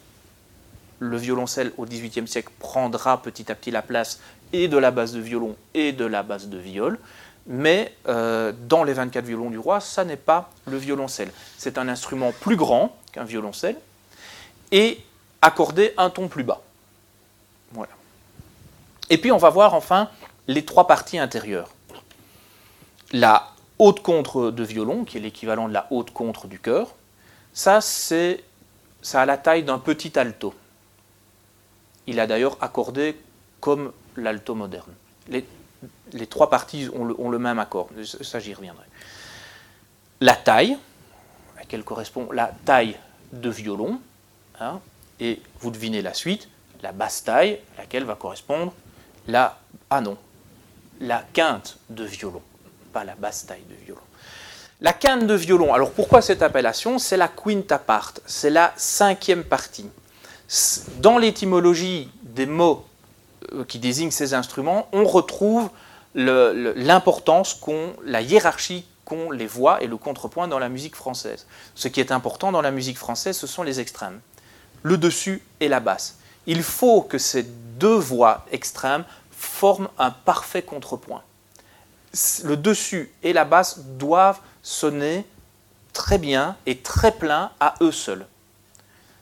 [0.98, 4.18] le violoncelle au XVIIIe siècle prendra petit à petit la place
[4.54, 6.98] et de la basse de violon et de la basse de viol.
[7.46, 11.32] Mais euh, dans les 24 violons du roi, ça n'est pas le violoncelle.
[11.58, 13.76] C'est un instrument plus grand qu'un violoncelle
[14.72, 15.00] et
[15.42, 16.62] accordé un ton plus bas.
[17.72, 17.92] Voilà.
[19.10, 20.10] Et puis on va voir enfin
[20.46, 21.70] les trois parties intérieures.
[23.12, 26.94] La haute contre de violon, qui est l'équivalent de la haute contre du chœur,
[27.52, 28.44] ça, c'est,
[29.02, 30.54] ça a la taille d'un petit alto.
[32.06, 33.16] Il a d'ailleurs accordé
[33.60, 34.92] comme l'alto moderne.
[35.28, 35.44] Les,
[36.26, 38.84] trois parties ont le, même accord, ça j'y reviendrai.
[40.20, 40.76] La taille,
[41.56, 42.96] à laquelle correspond la taille
[43.32, 44.00] de violon,
[44.60, 44.80] hein,
[45.20, 46.48] et vous devinez la suite,
[46.82, 48.72] la basse taille, à laquelle va correspondre
[49.26, 49.58] la...
[49.90, 50.16] Ah non,
[51.00, 52.42] la quinte de violon,
[52.92, 54.00] pas la basse taille de violon.
[54.80, 56.98] La quinte de violon, alors pourquoi cette appellation?
[56.98, 59.86] C'est la quinta part, c'est la cinquième partie.
[60.98, 62.86] Dans l'étymologie des mots
[63.52, 65.70] euh, qui désignent ces instruments, on retrouve
[66.14, 71.46] l'importance qu'ont, la hiérarchie qu'ont les voix et le contrepoint dans la musique française.
[71.74, 74.20] Ce qui est important dans la musique française, ce sont les extrêmes,
[74.82, 76.18] le dessus et la basse.
[76.46, 81.22] Il faut que ces deux voix extrêmes forment un parfait contrepoint.
[82.44, 85.24] Le dessus et la basse doivent sonner
[85.92, 88.26] très bien et très plein à eux seuls.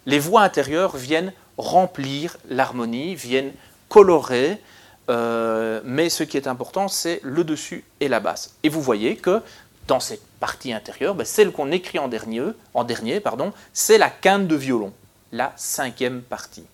[0.06, 3.52] Les voix intérieures viennent remplir l'harmonie, viennent
[3.88, 4.60] colorer,
[5.08, 8.54] euh, mais ce qui est important, c'est le dessus et la basse.
[8.62, 9.42] Et vous voyez que
[9.86, 12.42] dans cette partie intérieure, ben, celle qu'on écrit en dernier,
[12.74, 14.92] en dernier pardon, c'est la quinte de violon,
[15.32, 16.64] la cinquième partie.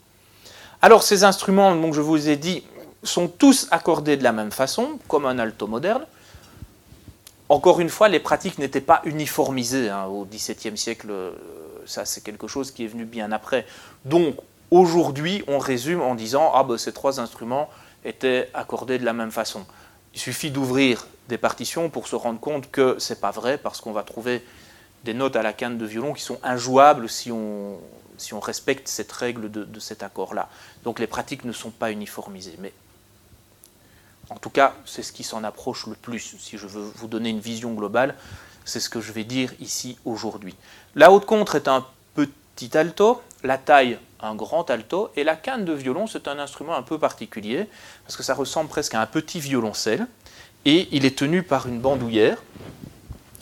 [0.80, 2.64] Alors ces instruments, donc je vous ai dit,
[3.04, 6.04] sont tous accordés de la même façon, comme un alto moderne.
[7.48, 11.08] Encore une fois, les pratiques n'étaient pas uniformisées hein, au XVIIe siècle.
[11.10, 11.32] Euh,
[11.84, 13.66] ça, c'est quelque chose qui est venu bien après.
[14.04, 14.36] Donc,
[14.70, 17.68] aujourd'hui, on résume en disant ah ben, ces trois instruments
[18.04, 19.64] étaient accordés de la même façon.
[20.14, 23.92] Il suffit d'ouvrir des partitions pour se rendre compte que c'est pas vrai, parce qu'on
[23.92, 24.42] va trouver
[25.04, 27.78] des notes à la quinte de violon qui sont injouables si on,
[28.40, 30.48] respecte cette règle de, de cet accord-là.
[30.84, 32.56] Donc les pratiques ne sont pas uniformisées.
[32.60, 32.72] Mais
[34.30, 36.36] en tout cas, c'est ce qui s'en approche le plus.
[36.38, 38.14] Si je veux vous donner une vision globale,
[38.64, 40.54] c'est ce que je vais dire ici aujourd'hui.
[40.94, 41.84] La haute contre est un
[42.14, 46.76] petit alto, la taille un grand alto, et la canne de violon, c'est un instrument
[46.76, 47.68] un peu particulier,
[48.04, 50.06] parce que ça ressemble presque à un petit violoncelle,
[50.64, 52.40] et il est tenu par une bandoulière.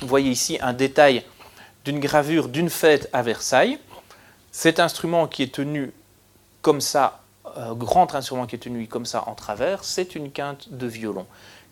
[0.00, 1.22] Vous voyez ici un détail
[1.91, 3.80] d'une gravure d'une fête à Versailles.
[4.53, 5.93] Cet instrument qui est tenu
[6.62, 7.20] comme ça
[7.57, 11.26] euh, grand instrument qui est tenu comme ça en travers, c'est une quinte de violon.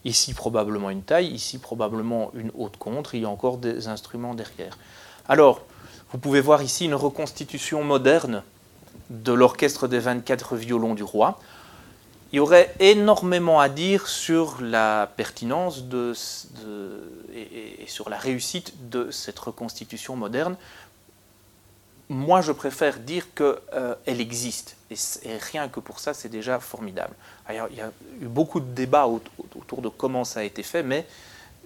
[0.05, 4.35] Ici probablement une taille, ici probablement une haute contre, il y a encore des instruments
[4.35, 4.77] derrière.
[5.29, 5.61] Alors,
[6.11, 8.43] vous pouvez voir ici une reconstitution moderne
[9.11, 11.39] de l'orchestre des 24 violons du roi.
[12.33, 16.13] Il y aurait énormément à dire sur la pertinence de,
[17.35, 20.57] et, sur la réussite de cette reconstitution moderne.
[22.11, 24.77] Moi, je préfère dire qu'elle euh, existe.
[24.91, 24.97] Et,
[25.39, 27.15] rien que pour ça, c'est déjà formidable.
[27.49, 31.07] il y a eu beaucoup de débats autour de comment ça a été fait, mais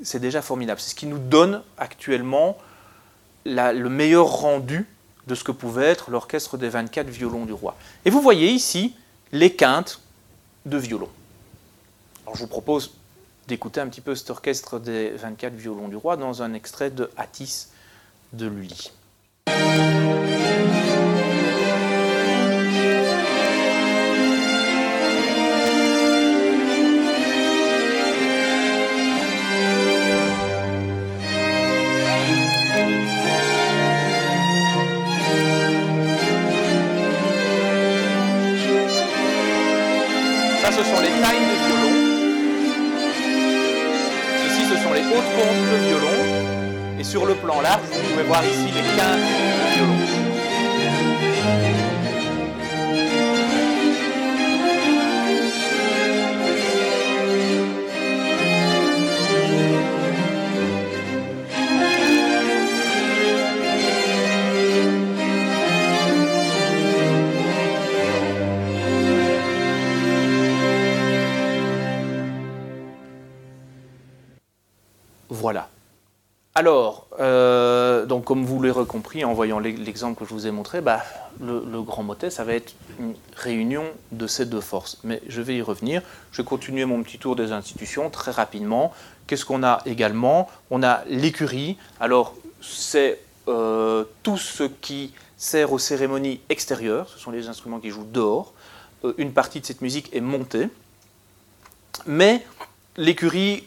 [0.03, 0.81] c'est déjà formidable.
[0.81, 2.57] C'est ce qui nous donne actuellement
[3.45, 4.87] le meilleur rendu
[5.27, 7.77] de ce que pouvait être l'orchestre des 24 violons du roi.
[8.05, 8.95] Et vous voyez ici
[9.33, 10.01] les quintes
[10.67, 11.09] de violon.
[12.25, 12.95] Alors je vous propose
[13.49, 17.11] d'écouter un petit peu cet orchestre des 24 violons du roi dans un extrait de
[17.17, 17.69] Atis
[18.33, 18.93] de Lully.
[47.13, 49.97] Sur le plan large, vous pouvez voir ici les quintes de violon.
[75.29, 75.69] Voilà.
[76.55, 77.02] Alors,
[78.33, 81.03] comme vous l'aurez compris en voyant l'exemple que je vous ai montré, bah,
[81.39, 84.97] le, grand motet, ça va être une réunion de ces deux forces.
[85.05, 86.01] Mais je vais y revenir.
[86.31, 88.95] Je vais continuer mon petit tour des institutions très rapidement.
[89.27, 90.49] Qu'est-ce qu'on a également?
[90.71, 91.77] On a l'écurie.
[92.01, 97.11] Alors, c'est euh, tout ce qui sert aux cérémonies extérieures.
[97.11, 98.55] Ce sont les instruments qui jouent dehors.
[99.05, 100.69] Euh, une partie de cette musique est montée.
[102.07, 102.43] Mais
[102.97, 103.65] l'écurie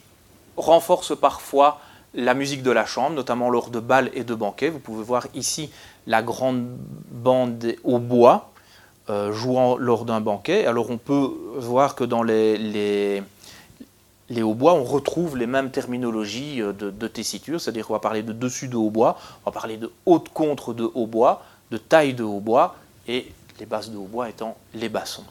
[0.57, 1.79] renforce parfois
[2.15, 4.69] la musique de la chambre, notamment lors de bals et de banquets.
[4.69, 5.69] Vous pouvez voir ici
[6.07, 6.65] la grande
[7.11, 8.51] bande au bois
[9.09, 10.65] euh, jouant lors d'un banquet.
[10.65, 13.21] Alors on peut voir que dans les, les,
[14.29, 18.33] les hautbois, on retrouve les mêmes terminologies euh, de, tessiture, c'est-à-dire qu'on va parler de
[18.33, 22.75] dessus de hautbois, on va parler de haute contre de hautbois, de taille de hautbois,
[23.07, 25.25] et les basses de hautbois étant les bassons.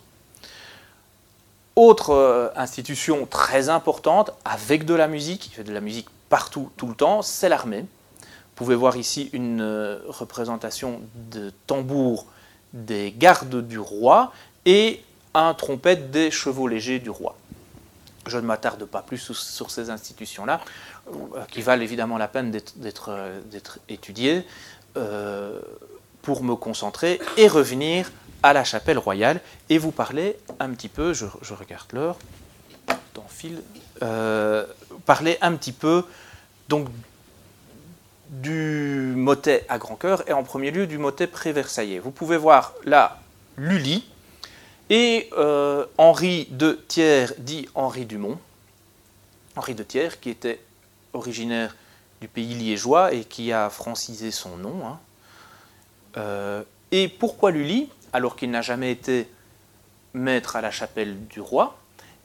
[1.75, 6.97] Autre euh, institution très importante, avec de la musique, de la musique partout, tout le
[6.97, 7.83] temps, c'est l'armée.
[7.83, 12.27] Vous pouvez voir ici une euh, représentation de tambour
[12.73, 14.33] des gardes du roi
[14.67, 15.01] et
[15.33, 17.37] un trompette des chevaux légers du roi.
[18.27, 20.61] Je ne m'attarde pas plus sur ces institutions-là,
[21.07, 24.45] euh, qui valent évidemment la peine d'être étudiées,
[26.23, 28.11] pour me concentrer et revenir
[28.43, 32.17] à la chapelle royale et vous parler un petit peu, je, regarde l'heure,
[34.03, 34.67] euh,
[35.07, 36.05] parler un petit peu
[36.69, 36.89] donc
[38.29, 41.99] du motet à grand cœur et en premier lieu du motet pré-versaillais.
[41.99, 43.21] Vous pouvez voir là
[43.57, 44.05] Lully
[44.91, 48.39] et euh, Henri de Thiers dit Henri Dumont.
[49.57, 50.61] Henri de Thiers qui était
[51.13, 51.77] originaire
[52.21, 54.87] du pays liégeois et qui a francisé son nom.
[54.87, 54.99] Hein.
[56.17, 59.29] Euh, et pourquoi Lully alors qu'il n'a jamais été
[60.13, 61.77] maître à la chapelle du roi?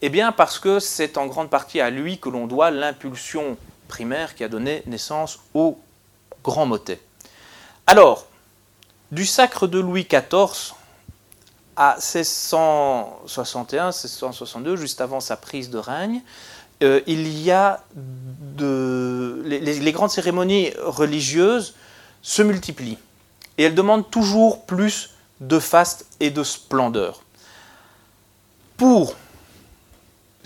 [0.02, 3.58] Eh bien parce que c'est en grande partie à lui que l'on doit l'impulsion
[3.90, 5.78] primaire qui a donné naissance au
[6.44, 7.02] grand motet.
[7.86, 8.26] Alors,
[9.12, 10.76] du sacre de Louis XIV
[11.76, 16.22] à 1661-1662, juste avant sa prise de règne,
[16.82, 21.76] euh, il y a de, les, grandes cérémonies religieuses
[22.22, 22.98] se multiplient
[23.58, 25.10] et elles demandent toujours plus
[25.42, 27.22] de faste et de splendeur.
[28.78, 29.16] Pour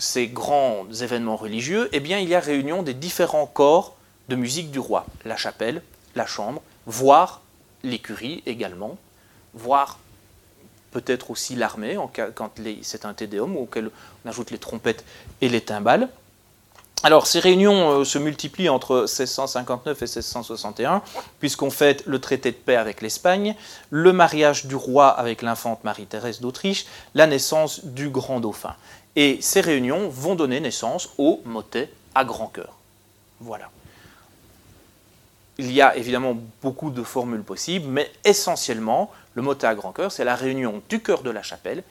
[0.04, 3.96] ces grands événements religieux, eh bien, il y a réunion des différents corps
[4.28, 5.82] de musique du roi, la chapelle,
[6.14, 7.40] la chambre, voire
[7.82, 8.96] l'écurie également,
[9.54, 9.98] voire
[10.92, 11.98] peut-être aussi l'armée,
[12.34, 12.50] quand
[12.82, 13.90] c'est un tédéum auquel
[14.24, 15.04] on ajoute les trompettes
[15.40, 16.08] et les timbales.
[17.02, 21.02] Alors, ces réunions euh, se multiplient entre 1659 et 1661,
[21.38, 23.56] puisqu'on fête le traité de paix avec l'Espagne,
[23.90, 28.74] le mariage du roi avec l'infante Marie-Thérèse d'Autriche, la naissance du grand dauphin.
[29.16, 32.74] Et ces réunions vont donner naissance au motet à grand cœur.
[33.40, 33.70] Voilà.
[35.58, 40.10] Il y a évidemment beaucoup de formules possibles, mais essentiellement, le motet à grand cœur,
[40.10, 41.84] c'est la réunion du cœur de la chapelle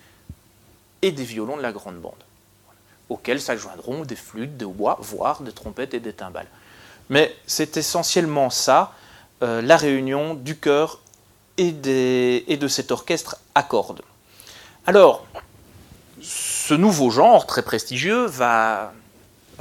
[1.02, 2.14] et des violons de la grande bande
[3.10, 6.48] auxquels s'adjoindront des flûtes, des hautbois, voire des trompettes et des timbales.
[7.10, 8.94] Mais c'est essentiellement ça,
[9.44, 11.00] euh, la réunion du chœur
[11.58, 14.02] et, de cet orchestre à cordes.
[14.88, 15.26] Alors,
[16.24, 18.94] ce nouveau genre très prestigieux va,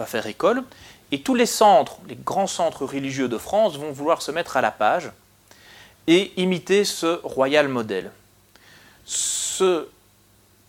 [0.07, 0.63] faire école
[1.11, 4.61] et tous les centres, les grands centres religieux de France vont vouloir se mettre à
[4.61, 5.11] la page
[6.07, 8.11] et imiter ce royal modèle.
[9.05, 9.87] Ce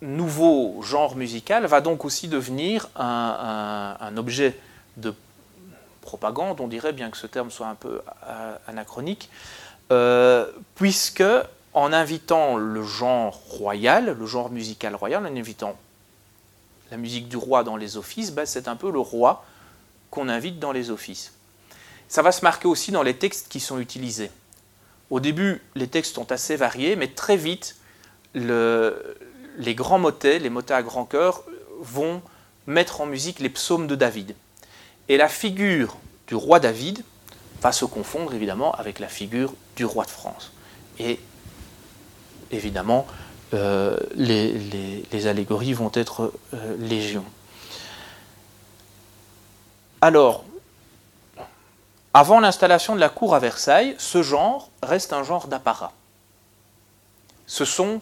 [0.01, 4.57] nouveau genre musical va donc aussi devenir un, objet
[4.97, 5.13] de
[6.01, 8.01] propagande, on dirait, bien que ce terme soit un peu
[8.67, 9.29] anachronique,
[9.91, 11.23] euh, puisque
[11.73, 15.75] en invitant le genre royal, le genre musical royal, en invitant
[16.93, 19.43] la musique du roi dans les offices, ben, c'est un peu le roi
[20.11, 21.33] qu'on invite dans les offices.
[22.07, 24.29] Ça va se marquer aussi dans les textes qui sont utilisés.
[25.09, 27.77] Au début, les textes sont assez variés, mais très vite,
[28.35, 31.43] les grands motets, les motets à grand cœur,
[31.79, 32.21] vont
[32.67, 34.35] mettre en musique les psaumes de David.
[35.09, 37.03] Et la figure du roi David
[37.63, 40.51] va se confondre évidemment avec la figure du roi de France.
[40.99, 41.19] Et
[42.51, 43.07] évidemment,
[43.53, 47.23] euh, les, allégories vont être euh, légion.
[50.01, 50.43] Alors,
[52.13, 55.93] avant l'installation de la cour à Versailles, ce genre reste un genre d'apparat.
[57.45, 58.01] Ce sont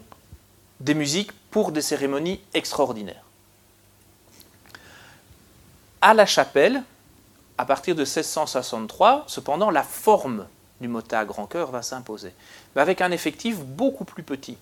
[0.80, 3.24] des musiques pour des cérémonies extraordinaires.
[6.02, 6.82] À la chapelle,
[7.58, 10.47] à partir de 1663, cependant, la forme
[10.80, 12.34] du motet à grand cœur va s'imposer,
[12.76, 14.58] mais avec un effectif beaucoup plus petit.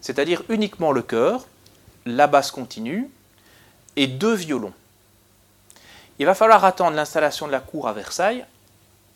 [0.00, 1.46] C'est-à-dire uniquement le chœur,
[2.06, 3.10] la basse continue
[3.96, 4.72] et deux violons.
[6.18, 8.44] Il va falloir attendre l'installation de la cour à Versailles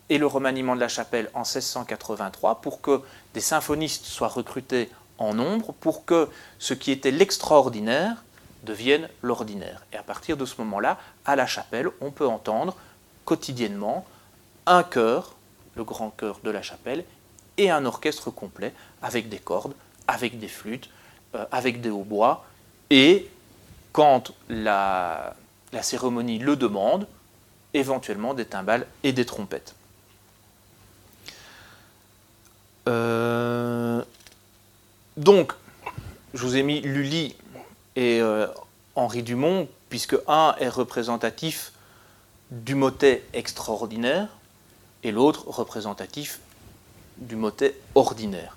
[0.09, 3.01] et le remaniement de la chapelle en 1683 pour que
[3.35, 6.29] des symphonistes soient recrutés en nombre, pour que
[6.59, 8.23] ce qui était l'extraordinaire
[8.65, 9.85] devienne l'ordinaire.
[9.93, 12.77] Et à partir de ce moment-là, à la chapelle, on peut entendre
[13.25, 14.05] quotidiennement
[14.67, 15.35] un chœur,
[15.77, 17.05] le grand chœur de la chapelle,
[17.57, 18.73] et un orchestre complet
[19.03, 19.75] avec des cordes,
[20.09, 20.89] avec des flûtes,
[21.35, 22.45] euh, avec des hautbois,
[22.91, 23.29] et
[23.93, 25.35] quand la,
[25.83, 27.07] cérémonie le demande,
[27.75, 29.75] éventuellement des timbales et des trompettes.
[32.89, 34.03] Euh,
[35.17, 35.53] donc,
[36.35, 37.37] je vous ai mis Lully
[37.97, 38.47] et euh,
[38.95, 41.73] Henri Dumont, puisque un est représentatif
[42.51, 44.29] du motet extraordinaire
[45.03, 46.41] et l'autre représentatif
[47.19, 48.57] du motet ordinaire,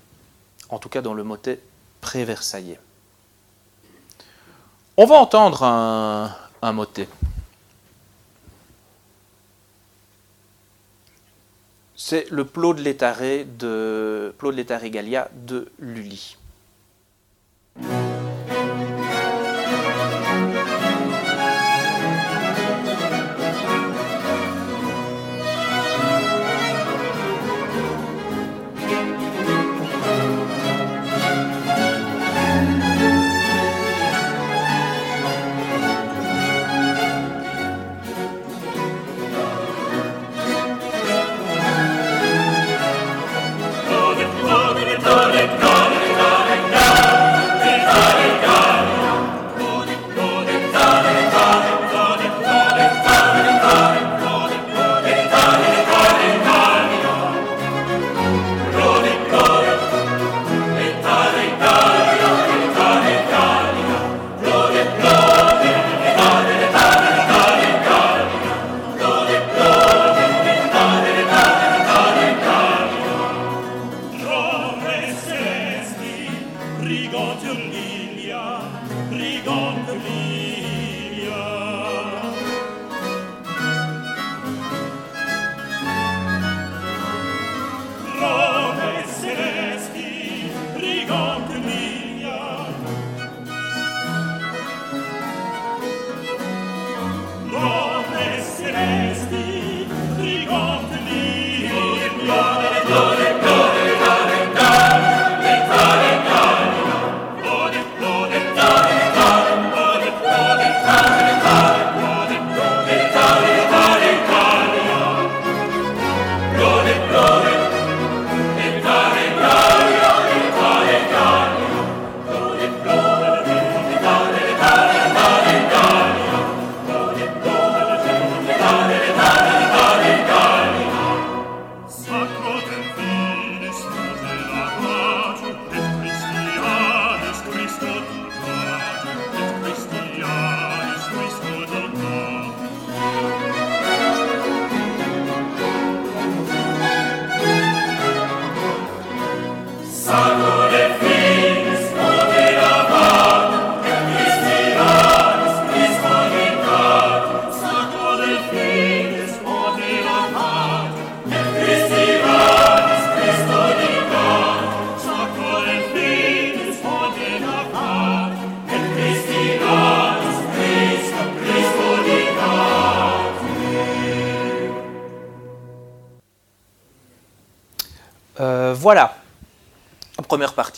[0.68, 1.60] en tout cas dans le motet
[2.00, 2.80] pré-versaillais.
[4.96, 7.08] On va entendre un, motet.
[11.94, 16.36] C'est le plot de l'étaré de de Gallia de Lully.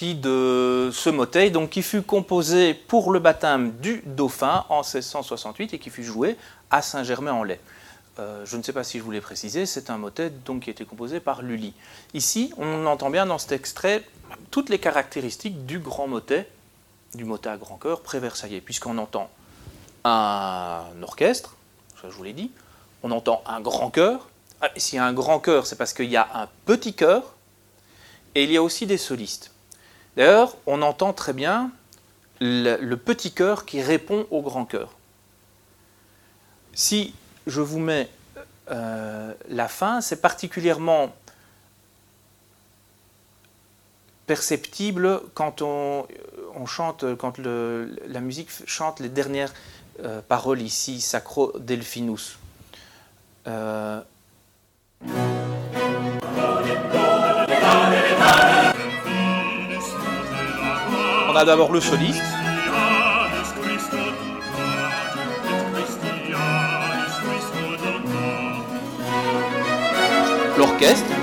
[0.00, 5.78] De ce motet, donc qui fut composé pour le baptême du dauphin en 1668 et
[5.78, 6.36] qui fut joué
[6.70, 7.58] à Saint-Germain-en-Laye.
[8.18, 10.72] Euh, je ne sais pas si je voulais préciser, c'est un motet donc, qui a
[10.72, 11.72] été composé par Lully.
[12.14, 14.04] Ici, on entend bien dans cet extrait
[14.50, 16.48] toutes les caractéristiques du grand motet,
[17.14, 19.30] du motet à grand cœur pré-versaillais, puisqu'on entend
[20.04, 21.56] un orchestre,
[22.00, 22.50] ça je vous l'ai dit,
[23.02, 24.28] on entend un grand chœur.
[24.60, 27.34] Ah, s'il y a un grand chœur, c'est parce qu'il y a un petit chœur,
[28.34, 29.52] et il y a aussi des solistes.
[30.18, 31.70] D'ailleurs, on entend très bien
[32.40, 34.96] le, petit chœur qui répond au grand chœur.
[36.74, 37.14] Si
[37.46, 38.10] je vous mets
[38.68, 41.14] euh, la fin, c'est particulièrement
[44.26, 46.04] perceptible quand on,
[46.66, 49.54] chante, quand la musique chante les dernières
[50.02, 52.40] euh, paroles ici, Sacro Delphinus.
[53.46, 54.02] Euh,
[61.44, 62.22] d'abord le soliste.
[70.56, 71.17] L'orchestre.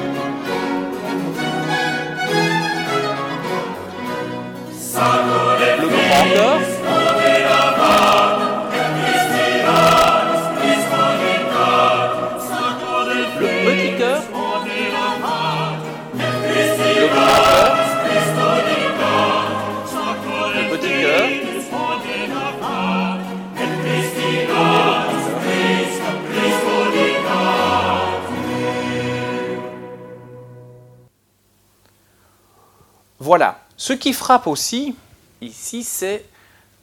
[33.85, 34.95] Ce qui frappe aussi,
[35.41, 36.25] ici, c'est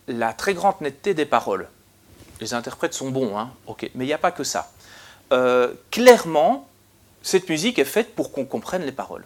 [0.07, 1.69] la très grande netteté des paroles.
[2.41, 4.71] Les interprètes sont bons, hein ok, mais il n'y a pas que ça.
[5.33, 6.69] Euh, clairement,
[7.21, 9.25] cette musique est faite pour qu'on comprenne les paroles.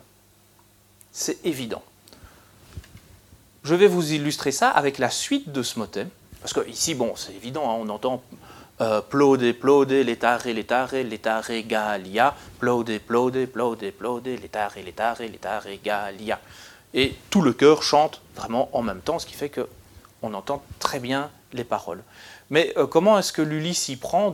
[1.12, 1.82] C'est évident.
[3.62, 6.06] Je vais vous illustrer ça avec la suite de ce motet,
[6.40, 8.22] parce que ici, bon, c'est évident, hein, on entend
[8.80, 16.40] euh, plode, plode, letare, letare, letare, galia, plode, plode, plode, plode, letare, letare, letare, galia
[16.94, 20.98] et tout le chœur chante vraiment en même temps, ce qui fait qu'on entend très
[20.98, 22.02] bien les paroles.
[22.50, 24.30] Mais euh, comment est-ce que Lully s'y prend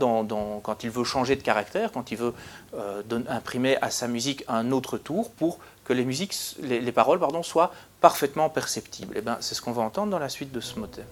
[0.63, 2.35] quand il veut changer de caractère, quand il veut
[2.75, 7.43] euh, imprimer à sa musique un autre tour pour que les, musiques, les, paroles pardon,
[7.43, 9.15] soient parfaitement perceptibles?
[9.17, 11.05] Eh C'est ce qu'on va entendre dans la suite de ce motet.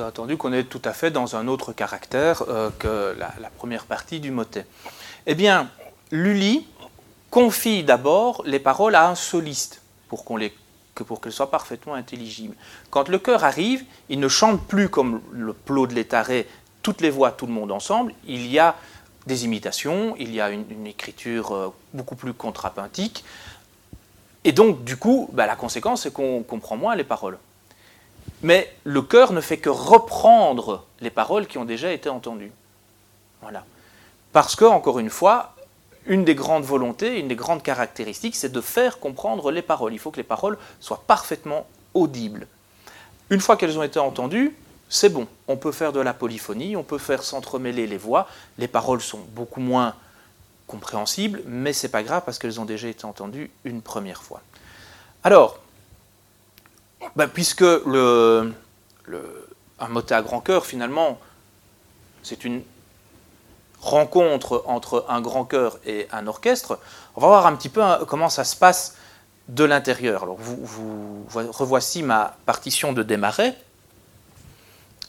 [0.00, 3.84] Avez entendu qu'on est tout à fait dans un autre caractère euh, que la, première
[3.84, 4.64] partie du motet.
[5.26, 5.68] Eh bien,
[6.10, 6.66] Lully
[7.28, 10.54] confie d'abord les paroles à un soliste pour qu'on les
[10.94, 12.54] pour qu'elles soient parfaitement intelligibles.
[12.90, 16.46] Quand le chœur arrive, il ne chante plus comme le plot de l'étaré,
[16.82, 18.14] toutes les voix, tout le monde ensemble.
[18.26, 18.76] Il y a
[19.26, 23.24] des imitations, il y a une, écriture euh, beaucoup plus contrapuntique.
[24.44, 27.38] Et donc, du coup, bah, la conséquence, c'est qu'on comprend moins les paroles.
[28.42, 32.52] Mais le chœur ne fait que reprendre les paroles qui ont déjà été entendues.
[33.42, 33.64] Voilà.
[34.32, 35.54] Parce que, encore une fois,
[36.06, 39.92] une des grandes volontés, une des grandes caractéristiques, c'est de faire comprendre les paroles.
[39.92, 42.46] Il faut que les paroles soient parfaitement audibles.
[43.28, 44.56] Une fois qu'elles ont été entendues,
[44.88, 45.26] c'est bon.
[45.46, 48.26] On peut faire de la polyphonie, on peut faire s'entremêler les voix.
[48.58, 49.94] Les paroles sont beaucoup moins
[50.66, 54.40] compréhensibles, mais c'est pas grave parce qu'elles ont déjà été entendues une première fois.
[55.22, 55.58] Alors,
[57.16, 58.52] bah, puisque un
[59.88, 61.18] motet à grand cœur, finalement,
[62.22, 62.62] c'est une
[63.80, 66.78] rencontre entre un grand chœur et un orchestre,
[67.16, 68.96] on va voir un petit peu hein, comment ça se passe
[69.48, 70.22] de l'intérieur.
[70.22, 73.54] Alors, vous, revoici ma partition de démarrer.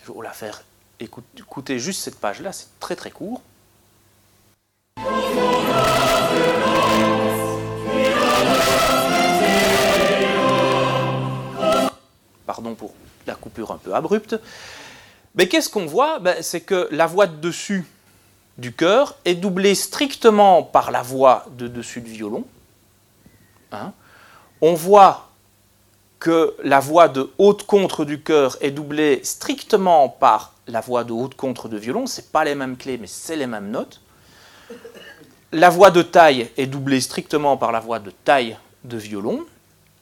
[0.02, 0.64] Je vais vous la faire
[1.00, 3.42] écouter juste cette page-là, c'est très très court.
[12.76, 12.94] Pour
[13.28, 14.36] la coupure un peu abrupte.
[15.36, 16.20] Mais qu'est-ce qu'on voit?
[16.20, 17.86] Ben, C'est que la voix de dessus
[18.58, 22.46] du chœur est doublée strictement par la voix de dessus du violon.
[23.72, 23.94] Hein.
[24.62, 25.30] On voit
[26.20, 31.12] que la voix de haute contre du chœur est doublée strictement par la voix de
[31.12, 32.06] haute contre de violon.
[32.06, 34.02] Ce pas les mêmes clés, mais c'est les mêmes notes.
[35.52, 39.44] La voix de taille est doublée strictement par la voix de taille de violon.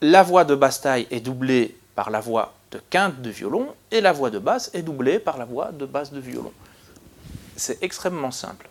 [0.01, 3.75] La voix de basse taille est doublée par la voix de quinte de violon.
[3.91, 6.53] Et la voix de basse est doublée par la voix de basse de violon.
[7.57, 8.69] C'est extrêmement simple.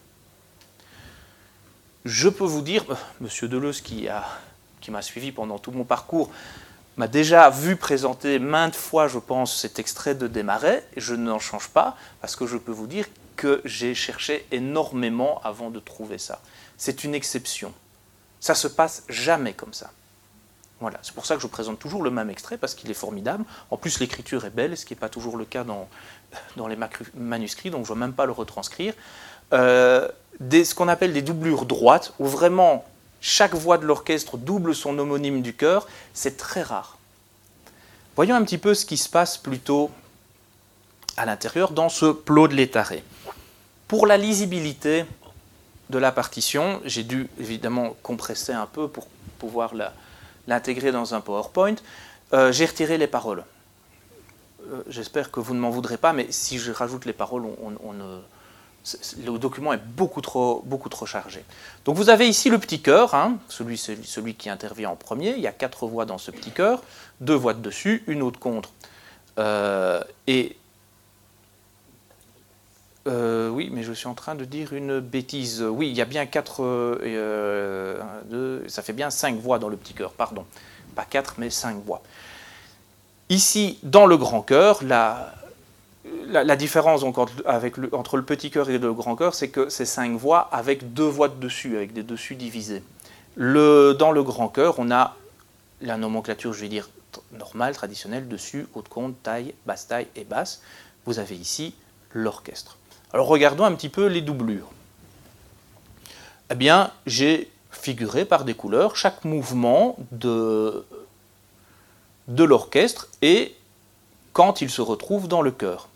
[2.07, 4.09] Je peux vous dire, euh, Monsieur Deleuze, qui,
[4.89, 6.31] m'a suivi pendant tout mon parcours,
[6.97, 11.39] m'a déjà vu présenter maintes fois, je pense, cet extrait de Desmarais, et je n'en
[11.39, 13.05] change pas, parce que je peux vous dire
[13.37, 16.41] que j'ai cherché énormément avant de trouver ça.
[16.79, 17.75] C'est une exception.
[18.41, 19.91] Ça se passe jamais comme ça.
[20.81, 23.45] Voilà, c'est pour ça que je présente toujours le même extrait, parce qu'il est formidable.
[23.71, 25.89] En plus, l'écriture est belle, ce qui n'est pas toujours le cas dans,
[26.69, 26.77] les
[27.15, 28.95] manuscrits, donc je ne vais même pas le retranscrire.
[29.53, 30.09] Euh,
[30.41, 32.85] ce qu'on appelle des doublures droites, où vraiment
[33.21, 36.99] chaque voix de l'orchestre double son homonyme du chœur, c'est très rare.
[38.15, 39.91] Voyons un petit peu ce qui se passe plutôt
[41.17, 43.03] à l'intérieur dans ce plot de l'étaré.
[43.89, 45.05] Pour la lisibilité
[45.91, 49.09] de la partition, j'ai dû évidemment compresser un peu pour
[49.39, 49.93] pouvoir la,
[50.49, 51.77] l'intégrer dans un PowerPoint,
[52.33, 53.45] euh, j'ai retiré les paroles.
[54.73, 57.95] Euh, j'espère que vous ne m'en voudrez pas, mais si je rajoute les paroles, on,
[59.25, 61.45] le document est beaucoup trop, beaucoup trop chargé.
[61.85, 65.35] Donc vous avez ici le petit cœur, hein, celui, qui intervient en premier.
[65.37, 66.83] Il y a quatre voix dans ce petit cœur,
[67.21, 68.71] deux voix de dessus, une autre contre.
[69.39, 70.57] Euh, et
[73.07, 75.63] euh, oui, mais je suis en train de dire une bêtise.
[75.63, 77.99] Oui, il y a bien quatre, euh,
[78.69, 80.45] ça fait bien cinq voix dans le petit cœur, pardon.
[80.95, 82.03] Pas quatre, mais cinq voix.
[83.31, 85.33] Ici, dans le grand cœur, la,
[86.57, 87.31] différence entre,
[88.17, 91.29] le, petit cœur et le grand cœur, c'est que c'est cinq voix avec deux voix
[91.29, 92.83] de dessus, avec des dessus divisés.
[93.37, 95.17] Dans le grand cœur, on a
[95.81, 96.89] la nomenclature, je vais dire,
[97.33, 100.63] normale, traditionnelle, dessus, haute compte, taille, basse taille et basse.
[101.05, 101.75] Vous avez ici
[102.13, 102.77] l'orchestre.
[103.13, 104.69] Alors regardons un petit peu les doublures.
[106.51, 110.85] Eh bien, j'ai figuré par des couleurs chaque mouvement de,
[112.29, 113.55] de l'orchestre et
[114.33, 115.89] quand il se retrouve dans le chœur.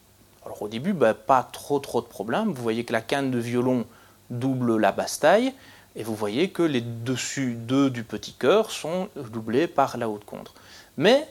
[0.44, 2.52] Alors au début, ben, pas trop trop de problème.
[2.52, 3.84] Vous voyez que la canne de violon
[4.30, 5.52] double la basse taille
[5.94, 10.24] et vous voyez que les dessus deux du petit chœur sont doublés par la haute
[10.24, 10.54] contre.
[10.96, 11.28] Mais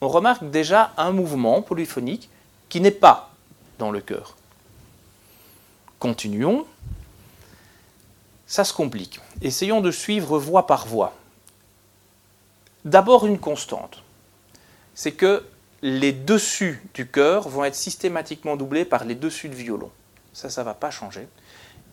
[0.00, 2.28] on remarque déjà un mouvement polyphonique
[2.68, 3.30] qui n'est pas
[3.78, 4.36] dans le chœur.
[5.98, 6.66] Continuons.
[8.46, 9.20] Ça se complique.
[9.40, 11.14] Essayons de suivre voix par voix.
[12.84, 14.02] D'abord une constante.
[14.94, 15.44] C'est que
[15.82, 19.90] les dessus du chœur vont être systématiquement doublés par les dessus de violon.
[20.32, 21.26] Ça, ça ne va pas changer.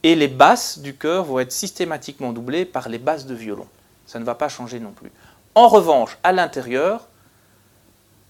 [0.04, 3.68] Et les basses du chœur vont être systématiquement doublées par les basses de violon.
[4.06, 5.12] Ça ne va pas changer non plus.
[5.56, 7.08] En revanche, à l'intérieur,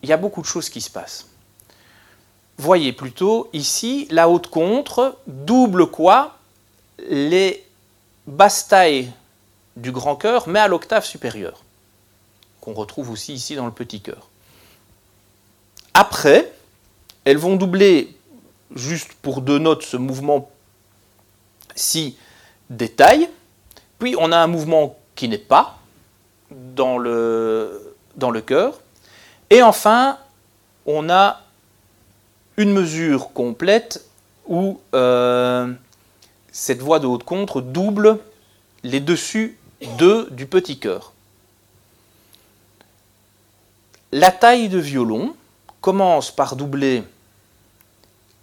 [0.04, 1.31] il y a beaucoup de choses qui se passent
[2.62, 6.38] voyez plutôt ici la haute contre double quoi
[7.09, 7.66] les
[8.70, 9.12] tailles
[9.76, 11.64] du grand cœur, mais à l'octave supérieure,
[12.59, 14.28] qu'on retrouve aussi ici dans le petit cœur.
[15.93, 16.53] Après,
[17.26, 18.16] elles vont doubler,
[18.76, 20.49] juste pour deux notes, ce mouvement
[21.76, 22.18] si
[22.70, 23.30] des tailles.
[23.99, 25.78] Puis on a un mouvement qui n'est pas
[26.51, 28.80] dans le, dans le cœur.
[29.49, 30.18] Et enfin,
[30.86, 31.41] on a
[32.58, 34.06] une mesure complète
[34.47, 35.72] où euh,
[36.52, 38.20] cette voix de haute contre double
[38.84, 39.58] les dessus
[39.97, 41.14] 2 du petit cœur.
[44.12, 45.36] La taille de violon
[45.80, 47.04] commence par doubler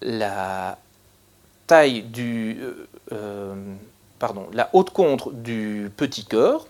[0.01, 0.79] la
[1.67, 3.75] taille du euh, euh,
[4.19, 6.67] pardon, la haute contre du petit cœur.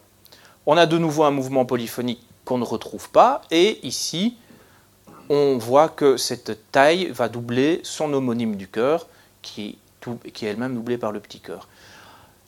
[0.66, 4.36] On a de nouveau un mouvement polyphonique qu'on ne retrouve pas et ici
[5.31, 9.07] on voit que cette taille va doubler son homonyme du cœur
[9.43, 9.79] qui,
[10.24, 11.68] est elle-même doublée par le petit cœur.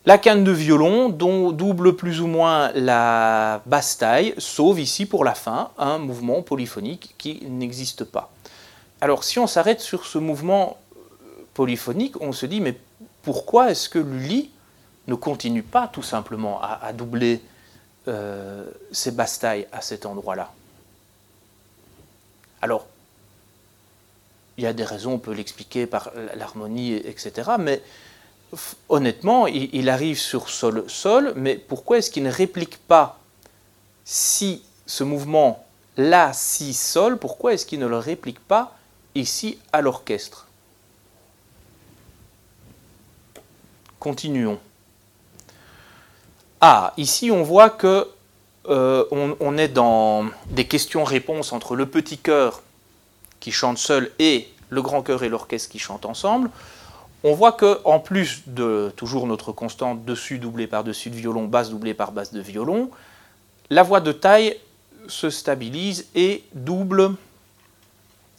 [0.07, 5.25] La canne de violon dont double plus ou moins la basse taille, sauf ici pour
[5.25, 8.33] la fin un mouvement polyphonique qui n'existe pas.
[9.03, 12.79] Alors si on s'arrête sur ce mouvement euh, polyphonique, on se dit mais
[13.23, 14.51] pourquoi est-ce que Lully
[15.07, 17.43] ne continue pas tout simplement à, doubler
[18.09, 20.51] euh, ses basses tailles à cet endroit-là?
[22.63, 22.87] Alors,
[24.57, 27.53] il y a des raisons, on peut l'expliquer par l'harmonie, etc.
[27.59, 27.83] Mais
[28.89, 33.19] honnêtement, il, arrive sur sol-sol, mais pourquoi est-ce qu'il ne réplique pas
[34.05, 35.65] si ce mouvement
[35.97, 38.77] là, si, sol, pourquoi est-ce qu'il ne le réplique pas
[39.15, 40.47] ici à l'orchestre?
[43.99, 44.59] Continuons.
[46.61, 48.09] Ah, ici on voit que
[48.71, 52.63] euh, on, est dans des questions-réponses entre le petit chœur
[53.41, 56.51] qui chante seul et le grand chœur et l'orchestre qui chantent ensemble.
[57.25, 61.47] On voit que en plus de toujours notre constante dessus doublé par dessus de violon,
[61.47, 62.91] basse doublée par basse de violon,
[63.71, 64.57] la voix de taille
[65.09, 67.15] se stabilise et double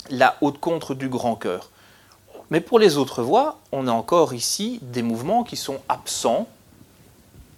[0.09, 1.69] la haute contre du grand chœur.
[2.51, 6.47] Mais pour les autres voix, on a encore ici des mouvements qui sont absents,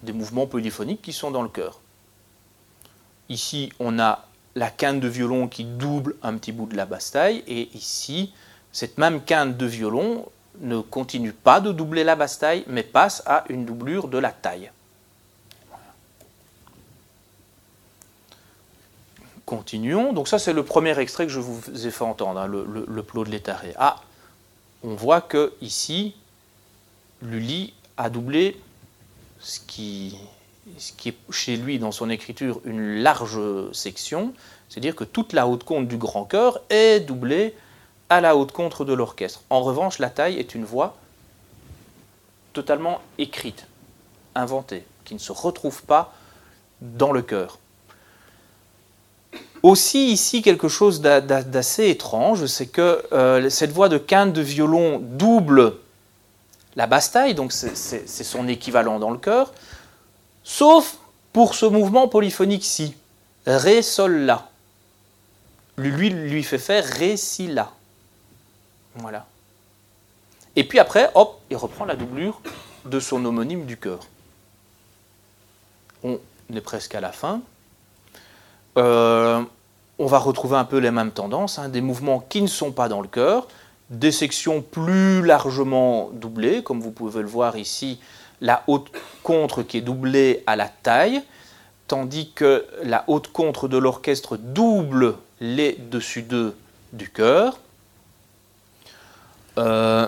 [0.02, 1.80] des mouvements polyphoniques qui sont dans le chœur.
[3.30, 7.12] Ici, on a la quinte de violon qui double un petit bout de la basse
[7.12, 8.34] taille, et ici,
[8.72, 10.26] cette même quinte de violon
[10.60, 14.32] ne continue pas de doubler la basse taille, mais passe à une doublure de la
[14.32, 14.72] taille.
[19.46, 20.14] Continuons.
[20.14, 23.26] Donc ça, c'est le premier extrait que je vous ai fait entendre, hein, le, plot
[23.26, 23.74] de l'étaré.
[23.78, 24.02] Ah,
[24.84, 26.16] on voit que ici,
[27.22, 28.60] Lully a doublé
[29.40, 30.18] ce qui,
[30.78, 33.40] ce qui est chez lui dans son écriture une large
[33.74, 34.34] section,
[34.70, 37.54] c'est-à-dire que toute la haute compte du grand chœur est doublée
[38.10, 39.42] à la haute contre de l'orchestre.
[39.50, 40.96] En revanche, la taille est une voix
[42.54, 43.68] totalement écrite,
[44.36, 46.14] inventée, qui ne se retrouve pas
[46.82, 47.60] dans le chœur.
[49.64, 55.00] Aussi ici quelque chose d'assez étrange, c'est que euh, cette voix de quinte de violon
[55.02, 55.76] double
[56.76, 59.54] la basse taille, donc c'est son équivalent dans le chœur,
[60.44, 60.98] sauf
[61.32, 62.96] pour ce mouvement polyphonique-ci,
[63.46, 64.50] Ré, Sol, La.
[65.78, 67.72] Lui, lui fait faire Ré, Si, La.
[68.96, 69.26] Voilà.
[70.56, 72.40] Et puis après, hop, il reprend la doublure
[72.86, 74.00] de son homonyme du chœur.
[76.04, 76.20] On
[76.54, 77.42] est presque à la fin.
[78.78, 79.42] Euh,
[80.00, 82.90] on va retrouver un peu les mêmes tendances, hein, des mouvements qui ne sont pas
[82.90, 83.48] dans le cœur,
[83.90, 88.00] des sections plus largement doublées, comme vous pouvez le voir ici,
[88.44, 88.92] la haute
[89.24, 91.24] contre qui est doublée à la taille,
[91.88, 96.56] tandis que la haute contre de l'orchestre double les dessus deux
[96.92, 97.58] du cœur.
[99.58, 100.08] Euh,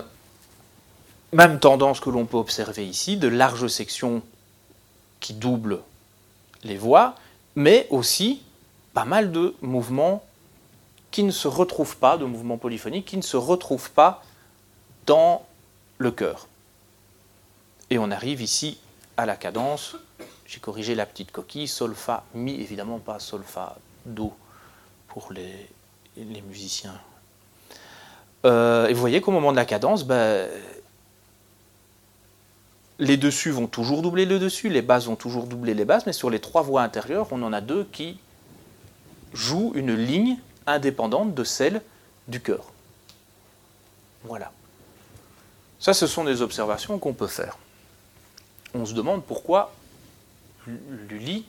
[1.31, 4.21] même tendance que l'on peut observer ici, de larges sections
[5.21, 5.79] qui doublent
[6.63, 7.15] les voix,
[7.55, 8.41] mais aussi
[8.93, 10.23] pas mal de mouvements
[11.11, 14.23] qui ne se retrouvent pas, de mouvements polyphoniques, qui ne se retrouvent pas
[15.05, 15.45] dans
[15.99, 16.47] le chœur.
[17.89, 18.79] Et on arrive ici
[19.17, 19.95] à la cadence.
[20.45, 24.33] J'ai corrigé la petite coquille, sol, fa, mi, évidemment pas sol, fa, do
[25.07, 25.69] pour les,
[26.47, 26.99] musiciens.
[28.45, 30.49] Euh, et vous voyez qu'au moment de la cadence, ben,
[32.99, 36.13] les dessus vont toujours doubler le dessus, les basses vont toujours doubler les basses, mais
[36.13, 38.19] sur les trois voix intérieures, on en a deux qui
[39.33, 41.81] joue une ligne indépendante de celle
[42.27, 42.65] du cœur.
[44.23, 44.51] Voilà.
[45.79, 47.57] Ça, ce sont des observations qu'on peut faire.
[48.75, 49.73] On se demande pourquoi
[50.67, 51.45] Lully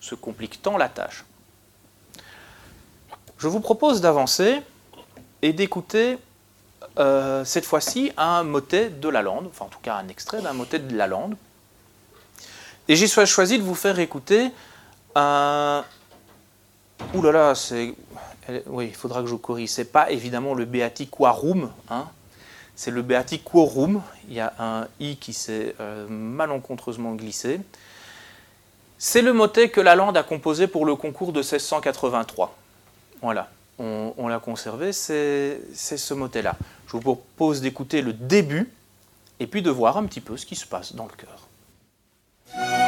[0.00, 1.24] se complique tant la tâche.
[3.38, 4.60] Je vous propose d'avancer
[5.40, 6.18] et d'écouter
[6.98, 10.52] euh, cette fois-ci un motet de la lande, enfin en tout cas un extrait d'un
[10.52, 11.34] motet de la lande.
[12.88, 14.50] Et j'ai choisi de vous faire écouter
[15.14, 15.82] un,
[17.14, 17.94] Ouh là là, c'est
[18.66, 19.70] oui, il faudra que je corrige.
[19.70, 22.06] C'est pas évidemment le Beati Quarum, hein.
[22.76, 24.02] C'est le Beati Quorum.
[24.28, 27.60] Il y a un i qui s'est euh, malencontreusement glissé.
[28.98, 32.56] C'est le motet que Lalande a composé pour le concours de 1683.
[33.22, 36.56] Voilà, on, l'a conservé, c'est ce motet-là.
[36.86, 38.70] Je vous propose d'écouter le début
[39.40, 42.83] et puis de voir un petit peu ce qui se passe dans le cœur.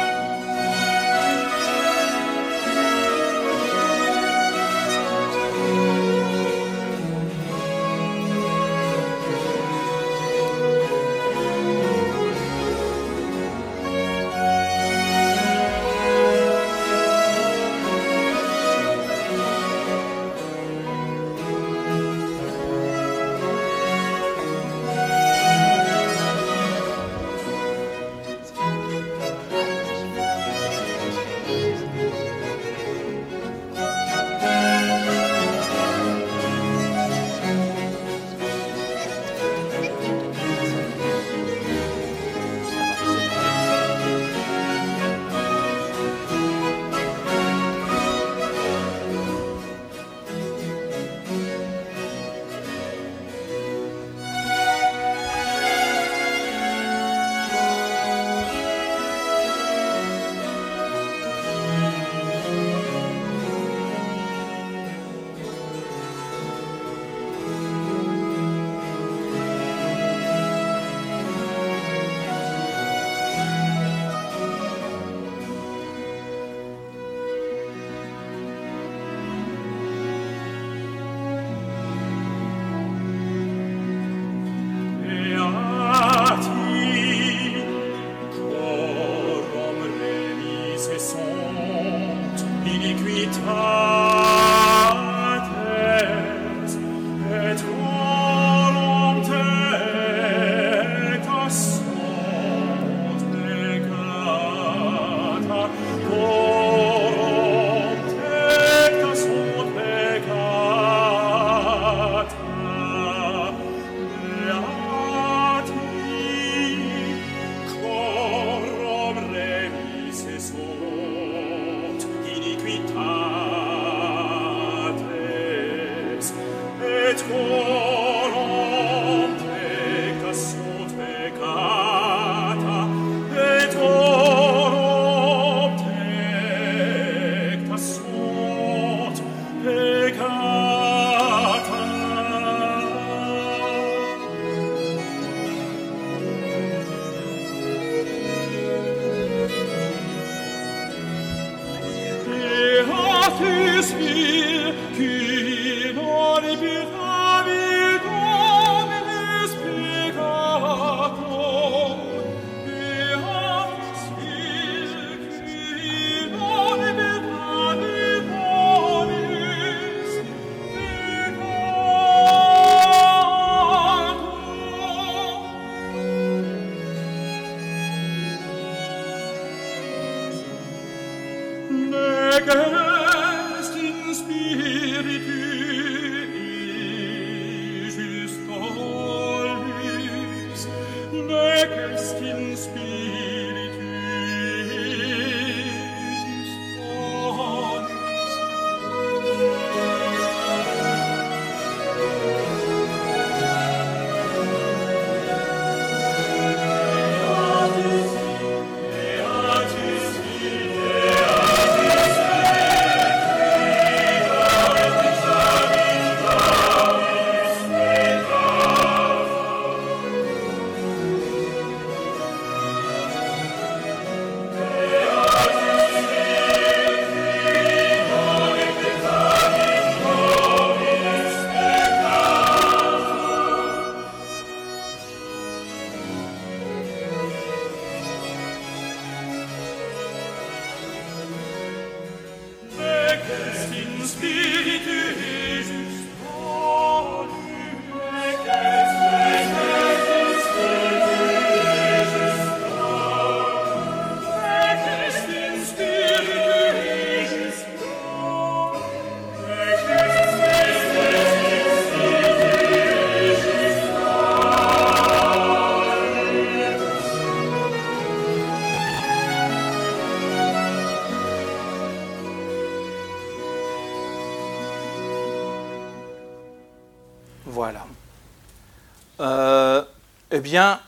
[280.47, 280.79] Bien,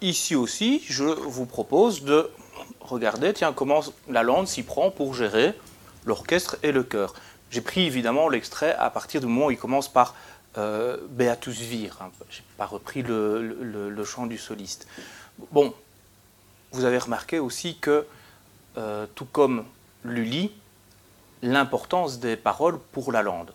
[0.00, 2.30] ici aussi, je vous propose de
[2.80, 5.52] regarder, tiens, comment la lande s'y prend pour gérer
[6.06, 7.12] l'orchestre et le chœur.
[7.50, 10.14] J'ai pris évidemment l'extrait à partir du moment où il commence par
[10.56, 11.98] euh, Beatus Vir.
[12.00, 12.10] Hein.
[12.30, 14.88] Je n'ai pas repris le, chant du soliste.
[15.52, 15.74] Bon,
[16.72, 18.06] vous avez remarqué aussi que,
[18.78, 19.66] euh, tout comme
[20.04, 20.52] Lully,
[21.42, 23.52] l'importance des paroles pour la lande,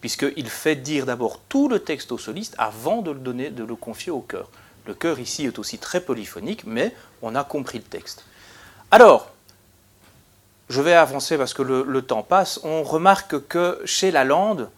[0.00, 3.74] puisqu'il fait dire d'abord tout le texte au soliste avant de le donner, de le
[3.74, 4.48] confier au chœur.
[4.86, 8.24] Le chœur ici est aussi très polyphonique, mais on a compris le texte.
[8.90, 9.30] Alors,
[10.70, 12.60] je vais avancer parce que le, temps passe.
[12.62, 14.70] On remarque que chez la lande,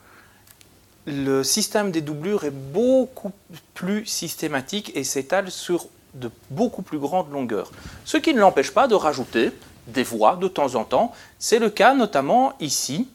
[1.06, 3.32] le système des doublures est beaucoup
[3.74, 7.70] plus systématique et s'étale sur de beaucoup plus grandes longueurs.
[8.04, 9.52] Ce qui ne l'empêche pas de rajouter
[9.86, 11.12] des voix de temps en temps.
[11.38, 13.08] C'est le cas notamment ici,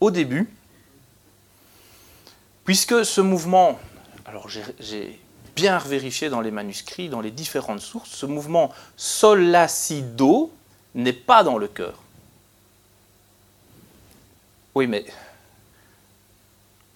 [0.00, 0.48] au début,
[2.64, 3.78] puisque ce mouvement,
[4.24, 5.20] alors j'ai
[5.54, 10.50] bien vérifié dans les manuscrits, dans les différentes sources, ce mouvement sol la si do
[10.94, 11.98] n'est pas dans le chœur.
[14.74, 15.04] Oui, mais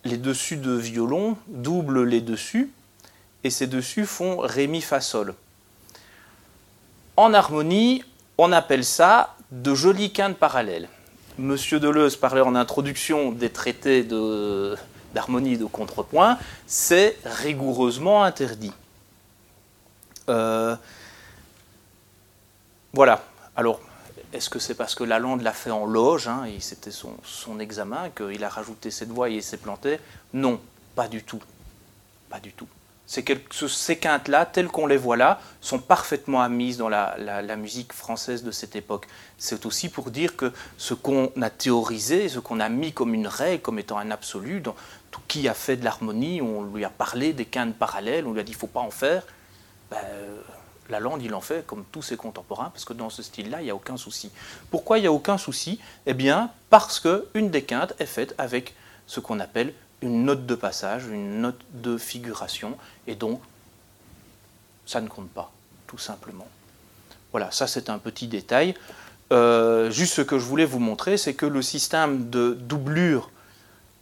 [0.05, 2.71] les dessus de violon doublent les dessus,
[3.45, 5.35] et ces dessus font ré mi fa sol.
[7.17, 8.03] En harmonie,
[8.39, 10.89] on appelle ça de jolies quintes parallèles.
[11.39, 14.03] Monsieur Deleuze parlait en introduction des traités
[15.17, 18.73] d'harmonie de contrepoint, c'est rigoureusement interdit.
[20.29, 20.77] Euh,
[22.93, 23.25] voilà.
[23.57, 23.81] Alors,
[24.35, 28.11] est-ce que c'est parce que Lalande l'a fait en loge, hein, et c'était son, examen,
[28.11, 29.99] qu'il a rajouté cette voix et s'est planté?
[30.35, 30.61] Non,
[30.95, 31.41] pas du tout.
[32.29, 32.69] Pas du tout.
[33.07, 38.51] Ces, quintes-là, telles qu'on les voit là, sont parfaitement admises dans la, musique française de
[38.51, 39.07] cette époque.
[39.39, 43.29] C'est aussi pour dire que ce qu'on a théorisé, ce qu'on a mis comme une
[43.29, 44.61] règle, comme étant un absolu,
[45.29, 48.43] qui a fait de l'harmonie, on lui a parlé des quintes parallèles, on lui a
[48.43, 49.23] dit il ne faut pas en faire.
[49.91, 49.99] Ben,
[50.89, 53.65] la lande, il en fait comme tous ses contemporains, parce que dans ce style-là, il
[53.65, 54.31] n'y a aucun souci.
[54.71, 55.81] Pourquoi il n'y a aucun souci?
[56.07, 58.75] Eh bien, parce qu'une des quintes est faite avec
[59.07, 59.73] ce qu'on appelle
[60.03, 62.77] une note de passage, une note de figuration,
[63.07, 63.41] et donc
[64.85, 65.51] ça ne compte pas,
[65.87, 66.47] tout simplement.
[67.33, 68.75] Voilà, ça c'est un petit détail.
[69.33, 73.31] Euh, juste ce que je voulais vous montrer, c'est que le système de doublure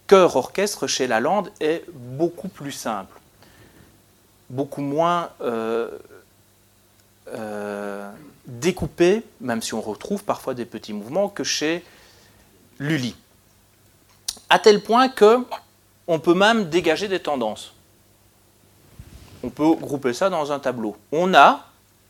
[0.07, 3.19] chœur-orchestre chez la lande est beaucoup plus simple,
[4.49, 5.89] beaucoup moins euh,
[7.29, 8.11] euh,
[8.45, 11.83] découpé, même si on retrouve parfois des petits mouvements, que chez
[12.79, 13.15] Lully.
[14.49, 15.39] À tel point que
[16.07, 17.73] on peut même dégager des tendances.
[19.43, 20.95] On peut grouper ça dans un tableau.
[21.11, 21.65] On a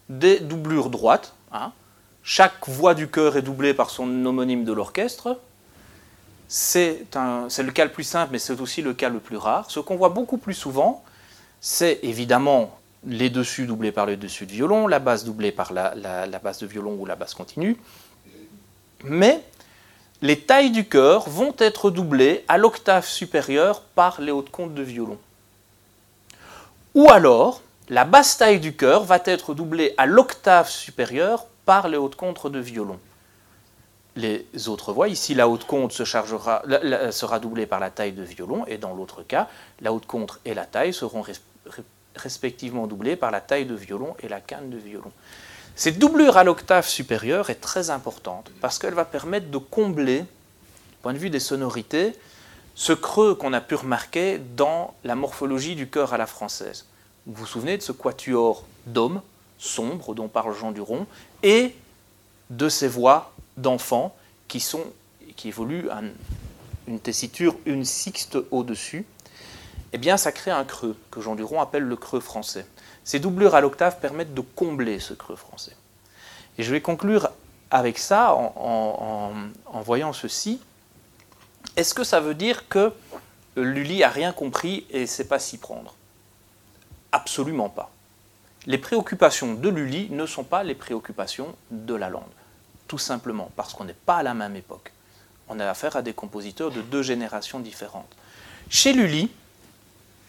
[0.10, 1.34] des doublures droites.
[1.52, 1.72] Hein.
[2.24, 5.40] Chaque voix du chœur est doublée par son homonyme de l'orchestre.
[6.48, 9.70] C'est le cas le plus simple, mais c'est aussi le cas le plus rare.
[9.70, 11.04] Ce qu'on voit beaucoup plus souvent,
[11.60, 12.78] c'est évidemment
[13.08, 15.94] les dessus doublés par les dessus de violon, la basse doublée par la,
[16.44, 17.78] basse de violon ou la basse continue.
[19.04, 19.42] Mais
[20.22, 24.82] les tailles du chœur vont être doublées à l'octave supérieure par les hautes comptes de
[24.82, 25.18] violon.
[26.94, 31.98] Ou alors, la basse taille du chœur va être doublée à l'octave supérieure par les
[31.98, 33.00] hautes comptes de violon.
[34.16, 35.66] Les autres voix, ici la haute
[36.06, 36.64] chargera,
[37.12, 39.50] sera doublée par la taille de violon, et dans l'autre cas,
[39.82, 41.24] la haute contre et la taille seront
[42.16, 45.12] respectivement doublées par la taille de violon et la canne de violon.
[45.76, 50.28] Cette doublure à l'octave supérieure est très importante parce qu'elle va permettre de combler, du
[51.02, 52.14] point de vue des sonorités,
[52.76, 56.86] ce creux qu'on a pu remarquer dans la morphologie du chœur à la française.
[57.26, 59.22] Vous vous souvenez de ce quatuor d'hommes
[59.58, 61.06] sombre dont parle Jean Duron
[61.44, 61.76] et
[62.50, 64.16] de ces voix d'enfants
[64.48, 64.64] qui,
[65.46, 66.02] évoluent à
[66.88, 69.06] une tessiture, une sixte au-dessus.
[69.94, 72.66] Eh bien, ça crée un creux que Jean Duron appelle le creux français.
[73.04, 75.76] Ces doublures à l'octave permettent de combler ce creux français.
[76.58, 77.30] Et je vais conclure
[77.72, 79.32] avec ça en,
[79.82, 80.60] voyant ceci.
[81.76, 82.94] Est-ce que ça veut dire que
[83.56, 85.96] Lully a rien compris et ne sait pas s'y prendre?
[87.12, 87.92] Absolument pas.
[88.66, 92.24] Les préoccupations de Lully ne sont pas les préoccupations de la langue.
[92.88, 94.92] Tout simplement parce qu'on n'est pas à la même époque.
[95.48, 98.12] On a affaire à des compositeurs de deux générations différentes.
[98.70, 99.30] Chez Lully,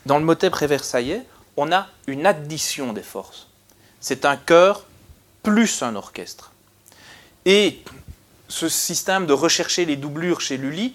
[0.04, 1.22] dans le motet préversaillais,
[1.56, 3.48] on a une addition des forces.
[4.00, 4.84] C'est un chœur
[5.42, 6.52] plus un orchestre.
[7.44, 7.82] Et
[8.48, 10.94] ce système de rechercher les doublures chez Lully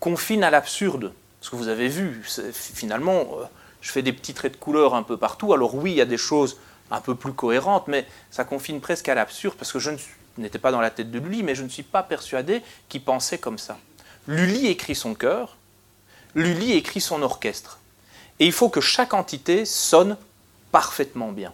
[0.00, 1.12] confine à l'absurde.
[1.40, 3.44] Ce que vous avez vu, finalement, euh,
[3.80, 5.52] je fais des petits traits de couleur un peu partout.
[5.52, 6.58] Alors oui, il y a des choses
[6.90, 9.90] un peu plus cohérentes, mais ça confine presque à l'absurde, parce que je
[10.40, 13.38] n'étais pas dans la tête de Lully, mais je ne suis pas persuadé qu'il pensait
[13.38, 13.78] comme ça.
[14.26, 15.56] Lully écrit son chœur,
[16.34, 17.78] Lully écrit son orchestre.
[18.38, 20.16] Et il faut que chaque entité sonne
[20.72, 21.52] parfaitement bien.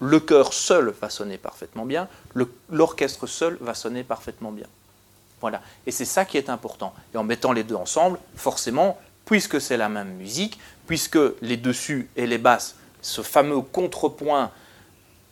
[0.00, 2.08] Le chœur seul va sonner parfaitement bien,
[2.70, 4.66] l'orchestre seul va sonner parfaitement bien.
[5.40, 5.60] Voilà.
[5.86, 6.94] Et c'est ça qui est important.
[7.14, 12.08] Et en mettant les deux ensemble, forcément, puisque c'est la même musique, puisque les dessus
[12.16, 14.50] et les basses, ce fameux contrepoint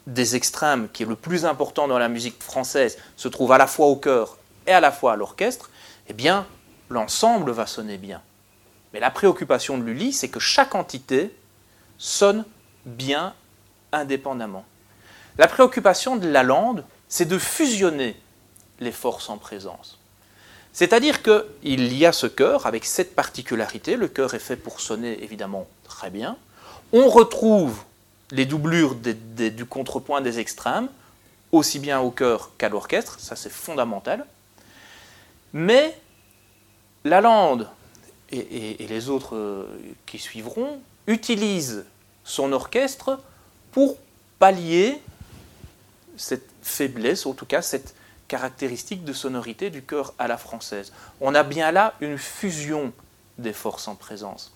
[0.06, 3.66] des extrêmes qui est le plus important dans la musique française, se trouve à la
[3.66, 5.70] fois au chœur et à la fois à l'orchestre,
[6.08, 6.46] eh bien,
[6.90, 8.22] l'ensemble va sonner bien.
[8.92, 11.34] Mais la préoccupation de Lully, c'est que chaque entité
[11.98, 12.44] sonne
[12.84, 13.34] bien
[13.92, 14.64] indépendamment.
[15.38, 18.16] La préoccupation de la lande, c'est de fusionner
[18.80, 19.98] les forces en présence.
[20.72, 25.22] C'est-à-dire qu'il y a ce chœur avec cette particularité, le chœur est fait pour sonner
[25.22, 26.36] évidemment très bien.
[26.92, 27.82] On retrouve
[28.30, 30.88] les doublures du contrepoint des extrêmes,
[31.52, 34.26] aussi bien au chœur qu'à l'orchestre, ça c'est fondamental.
[35.52, 35.98] Mais
[37.04, 37.68] la lande
[38.30, 39.64] et, et, les autres euh,
[40.04, 41.84] qui suivront utilisent
[42.24, 43.20] son orchestre
[43.70, 43.96] pour
[44.40, 45.00] pallier
[46.16, 47.94] cette faiblesse, en tout cas cette
[48.26, 50.92] caractéristique de sonorité du chœur à la française.
[51.20, 52.92] On a bien là une fusion
[53.38, 54.55] des forces en présence.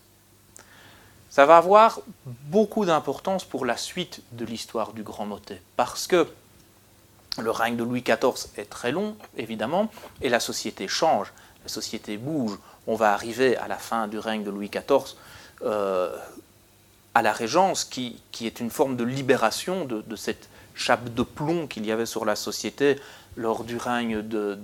[1.31, 2.01] Ça va avoir
[2.49, 6.27] beaucoup d'importance pour la suite de l'histoire du Grand Motet, parce que
[7.39, 9.91] le règne de Louis XIV est très long, évidemment,
[10.21, 11.33] et la société change,
[11.63, 12.59] la société bouge.
[12.87, 15.15] On va arriver à la fin du règne de Louis XIV
[15.63, 16.15] euh,
[17.15, 21.87] à la Régence, qui, est une forme de libération de cette chape de plomb qu'il
[21.87, 22.97] y avait sur la société
[23.37, 24.59] lors du règne de,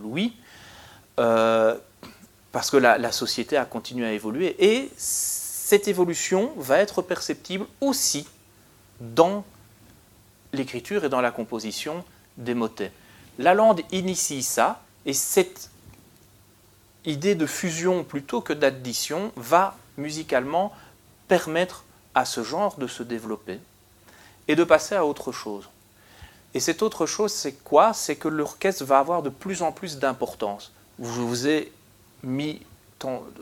[0.00, 0.34] Louis,
[1.18, 1.76] euh,
[2.52, 4.56] parce que la, société a continué à évoluer.
[4.58, 4.90] Et
[5.68, 8.26] cette évolution va être perceptible aussi
[9.00, 9.44] dans
[10.54, 12.06] l'écriture et dans la composition
[12.38, 12.90] des motets.
[13.38, 15.68] La lande initie ça, et cette
[17.04, 20.72] idée de fusion plutôt que d'addition va musicalement
[21.28, 21.84] permettre
[22.14, 23.60] à ce genre de se développer
[24.48, 25.68] et de passer à autre chose.
[26.54, 27.92] Et cette autre chose, c'est quoi?
[27.92, 30.72] C'est que l'orchestre va avoir de plus en plus d'importance.
[30.98, 31.70] Je vous ai
[32.22, 32.62] mis,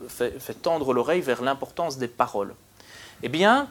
[0.09, 2.53] fait, tendre l'oreille vers l'importance des paroles.
[3.23, 3.67] Eh bien,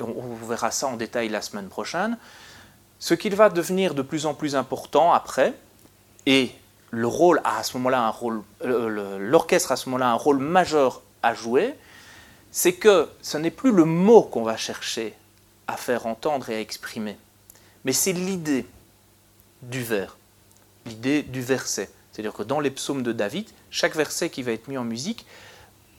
[0.00, 2.18] on, verra ça en détail la semaine prochaine,
[2.98, 5.54] ce qu'il va devenir de plus en plus important après,
[6.26, 6.50] et
[6.90, 11.02] le rôle à ce moment-là un rôle, l'orchestre a à ce moment-là un rôle majeur
[11.22, 11.74] à jouer,
[12.50, 15.14] c'est que ce n'est plus le mot qu'on va chercher
[15.66, 17.16] à faire entendre et à exprimer.
[17.84, 18.66] Mais c'est l'idée
[19.62, 20.16] du vers,
[20.86, 21.90] l'idée du verset.
[22.10, 25.26] C'est-à-dire que dans les psaumes de David, chaque verset qui va être mis en musique,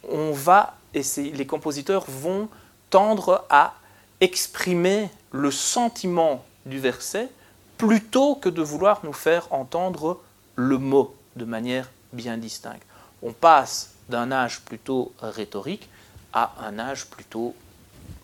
[0.07, 2.49] on va essayer, les compositeurs vont
[2.89, 3.75] tendre à
[4.21, 7.29] exprimer le sentiment du verset
[7.77, 10.19] plutôt que de vouloir nous faire entendre
[10.55, 12.85] le mot de manière bien distincte.
[13.21, 15.89] On passe d'un âge plutôt rhétorique
[16.33, 17.55] à un âge plutôt,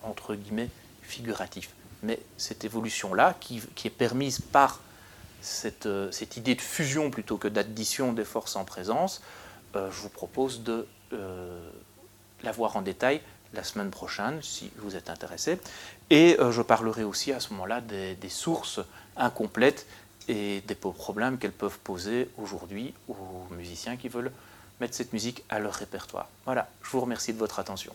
[0.02, 0.68] entre guillemets,
[1.02, 1.70] figuratif.
[2.02, 4.80] Mais cette évolution-là, qui, est permise par
[5.86, 9.22] euh, cette, idée de fusion plutôt que d'addition des forces en présence,
[9.74, 11.70] euh, je vous propose de euh,
[12.42, 13.20] la voir en détail
[13.54, 15.58] la semaine prochaine, si vous êtes intéressé.
[16.10, 18.80] Et je parlerai aussi à ce moment-là des, sources
[19.16, 19.86] incomplètes
[20.28, 24.32] et des problèmes qu'elles peuvent poser aujourd'hui aux musiciens qui veulent
[24.80, 26.28] mettre cette musique à leur répertoire.
[26.44, 27.94] Voilà, je vous remercie de votre attention.